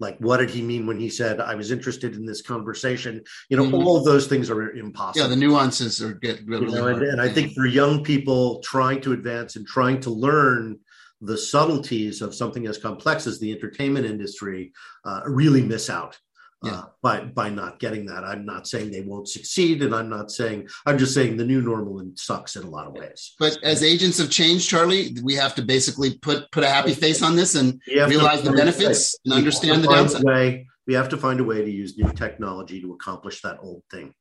like 0.00 0.18
what 0.18 0.38
did 0.38 0.50
he 0.50 0.62
mean 0.62 0.86
when 0.86 0.98
he 0.98 1.08
said 1.10 1.40
I 1.40 1.54
was 1.54 1.70
interested 1.70 2.16
in 2.16 2.24
this 2.24 2.42
conversation? 2.42 3.22
You 3.48 3.56
know, 3.56 3.64
Mhm. 3.64 3.74
all 3.74 3.96
of 3.98 4.04
those 4.04 4.26
things 4.26 4.50
are 4.50 4.72
impossible 4.72 5.24
Yeah, 5.24 5.28
the 5.28 5.36
nuances 5.36 6.02
are 6.02 6.14
get 6.14 6.40
really 6.46 6.66
you 6.66 6.72
know, 6.72 6.86
and, 6.86 7.02
and 7.02 7.20
I 7.20 7.28
think 7.28 7.52
for 7.54 7.66
young 7.66 8.02
people 8.02 8.60
trying 8.60 9.00
to 9.02 9.12
advance 9.12 9.56
and 9.56 9.66
trying 9.66 10.00
to 10.00 10.10
learn 10.10 10.80
the 11.20 11.36
subtleties 11.36 12.22
of 12.22 12.34
something 12.34 12.66
as 12.66 12.78
complex 12.78 13.26
as 13.26 13.38
the 13.38 13.52
entertainment 13.52 14.06
industry, 14.06 14.72
uh, 15.04 15.20
really 15.26 15.62
miss 15.62 15.90
out. 15.90 16.18
Yeah. 16.62 16.72
Uh, 16.72 16.84
by 17.02 17.20
by 17.20 17.48
not 17.48 17.78
getting 17.78 18.04
that, 18.06 18.22
I'm 18.22 18.44
not 18.44 18.68
saying 18.68 18.90
they 18.90 19.00
won't 19.00 19.28
succeed, 19.28 19.82
and 19.82 19.94
I'm 19.94 20.10
not 20.10 20.30
saying 20.30 20.68
I'm 20.84 20.98
just 20.98 21.14
saying 21.14 21.38
the 21.38 21.44
new 21.44 21.62
normal 21.62 22.00
and 22.00 22.18
sucks 22.18 22.56
in 22.56 22.64
a 22.64 22.68
lot 22.68 22.86
of 22.86 22.92
ways. 22.92 23.34
But 23.38 23.56
as 23.62 23.82
agents 23.82 24.20
of 24.20 24.30
change, 24.30 24.68
Charlie, 24.68 25.16
we 25.22 25.34
have 25.36 25.54
to 25.54 25.62
basically 25.62 26.18
put 26.18 26.50
put 26.52 26.62
a 26.62 26.68
happy 26.68 26.92
face 26.92 27.22
on 27.22 27.34
this 27.34 27.54
and 27.54 27.80
We 27.88 27.98
have 27.98 28.10
to 28.10 28.16
realize 28.16 28.42
the 28.42 28.52
benefits 28.52 29.16
and 29.24 29.32
understand 29.32 29.82
the 29.82 29.88
downside. 29.88 30.22
Way, 30.22 30.66
we 30.86 30.92
have 30.92 31.08
to 31.10 31.16
find 31.16 31.40
a 31.40 31.44
way 31.44 31.64
to 31.64 31.70
use 31.70 31.96
new 31.96 32.12
technology 32.12 32.80
to 32.82 32.92
accomplish 32.92 33.40
that 33.40 33.58
old 33.62 33.82
thing. 33.90 34.12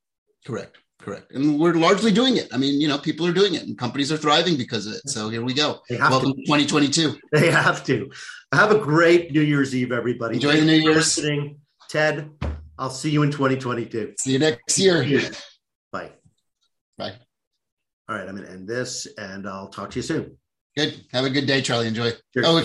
Correct. 0.46 0.78
Correct. 1.00 1.32
And 1.32 1.58
we're 1.58 1.74
largely 1.74 2.12
doing 2.12 2.36
it. 2.38 2.50
I 2.54 2.58
mean, 2.58 2.82
you 2.82 2.88
know, 2.88 2.98
people 2.98 3.26
are 3.26 3.32
doing 3.32 3.54
it 3.54 3.64
and 3.64 3.78
companies 3.78 4.12
are 4.12 4.18
thriving 4.18 4.58
because 4.58 4.86
of 4.86 4.94
it. 4.94 5.10
So 5.10 5.30
here 5.30 5.44
we 5.44 5.54
go. 5.54 5.80
Welcome 5.90 6.34
to. 6.34 6.36
to 6.36 6.42
2022. 6.42 7.18
They 7.32 7.50
have 7.50 7.86
to. 7.86 8.12
Have 8.52 8.72
a 8.72 8.78
great 8.78 9.32
New 9.32 9.42
Year's 9.42 9.74
Eve, 9.74 9.94
everybody. 9.94 10.36
Enjoy 10.36 10.58
the 10.58 10.66
New 10.66 10.74
Year's. 10.74 11.18
listening. 11.18 11.60
Ted, 11.90 12.30
I'll 12.78 12.92
see 12.92 13.10
you 13.10 13.24
in 13.24 13.32
2022. 13.32 14.14
See 14.20 14.32
you 14.32 14.40
next 14.40 14.78
year. 14.78 15.04
Bye. 15.92 16.12
Bye. 16.98 17.14
All 18.08 18.16
right, 18.16 18.28
I'm 18.28 18.36
going 18.36 18.48
to 18.48 18.52
end 18.52 18.68
this 18.68 19.08
and 19.18 19.48
I'll 19.48 19.70
talk 19.70 19.90
to 19.92 19.96
you 19.98 20.04
soon. 20.04 20.38
Good. 20.78 21.04
Have 21.12 21.26
a 21.26 21.30
good 21.32 21.48
day, 21.48 21.62
Charlie. 21.62 21.88
Enjoy. 21.88 22.12
Oh, 22.44 22.56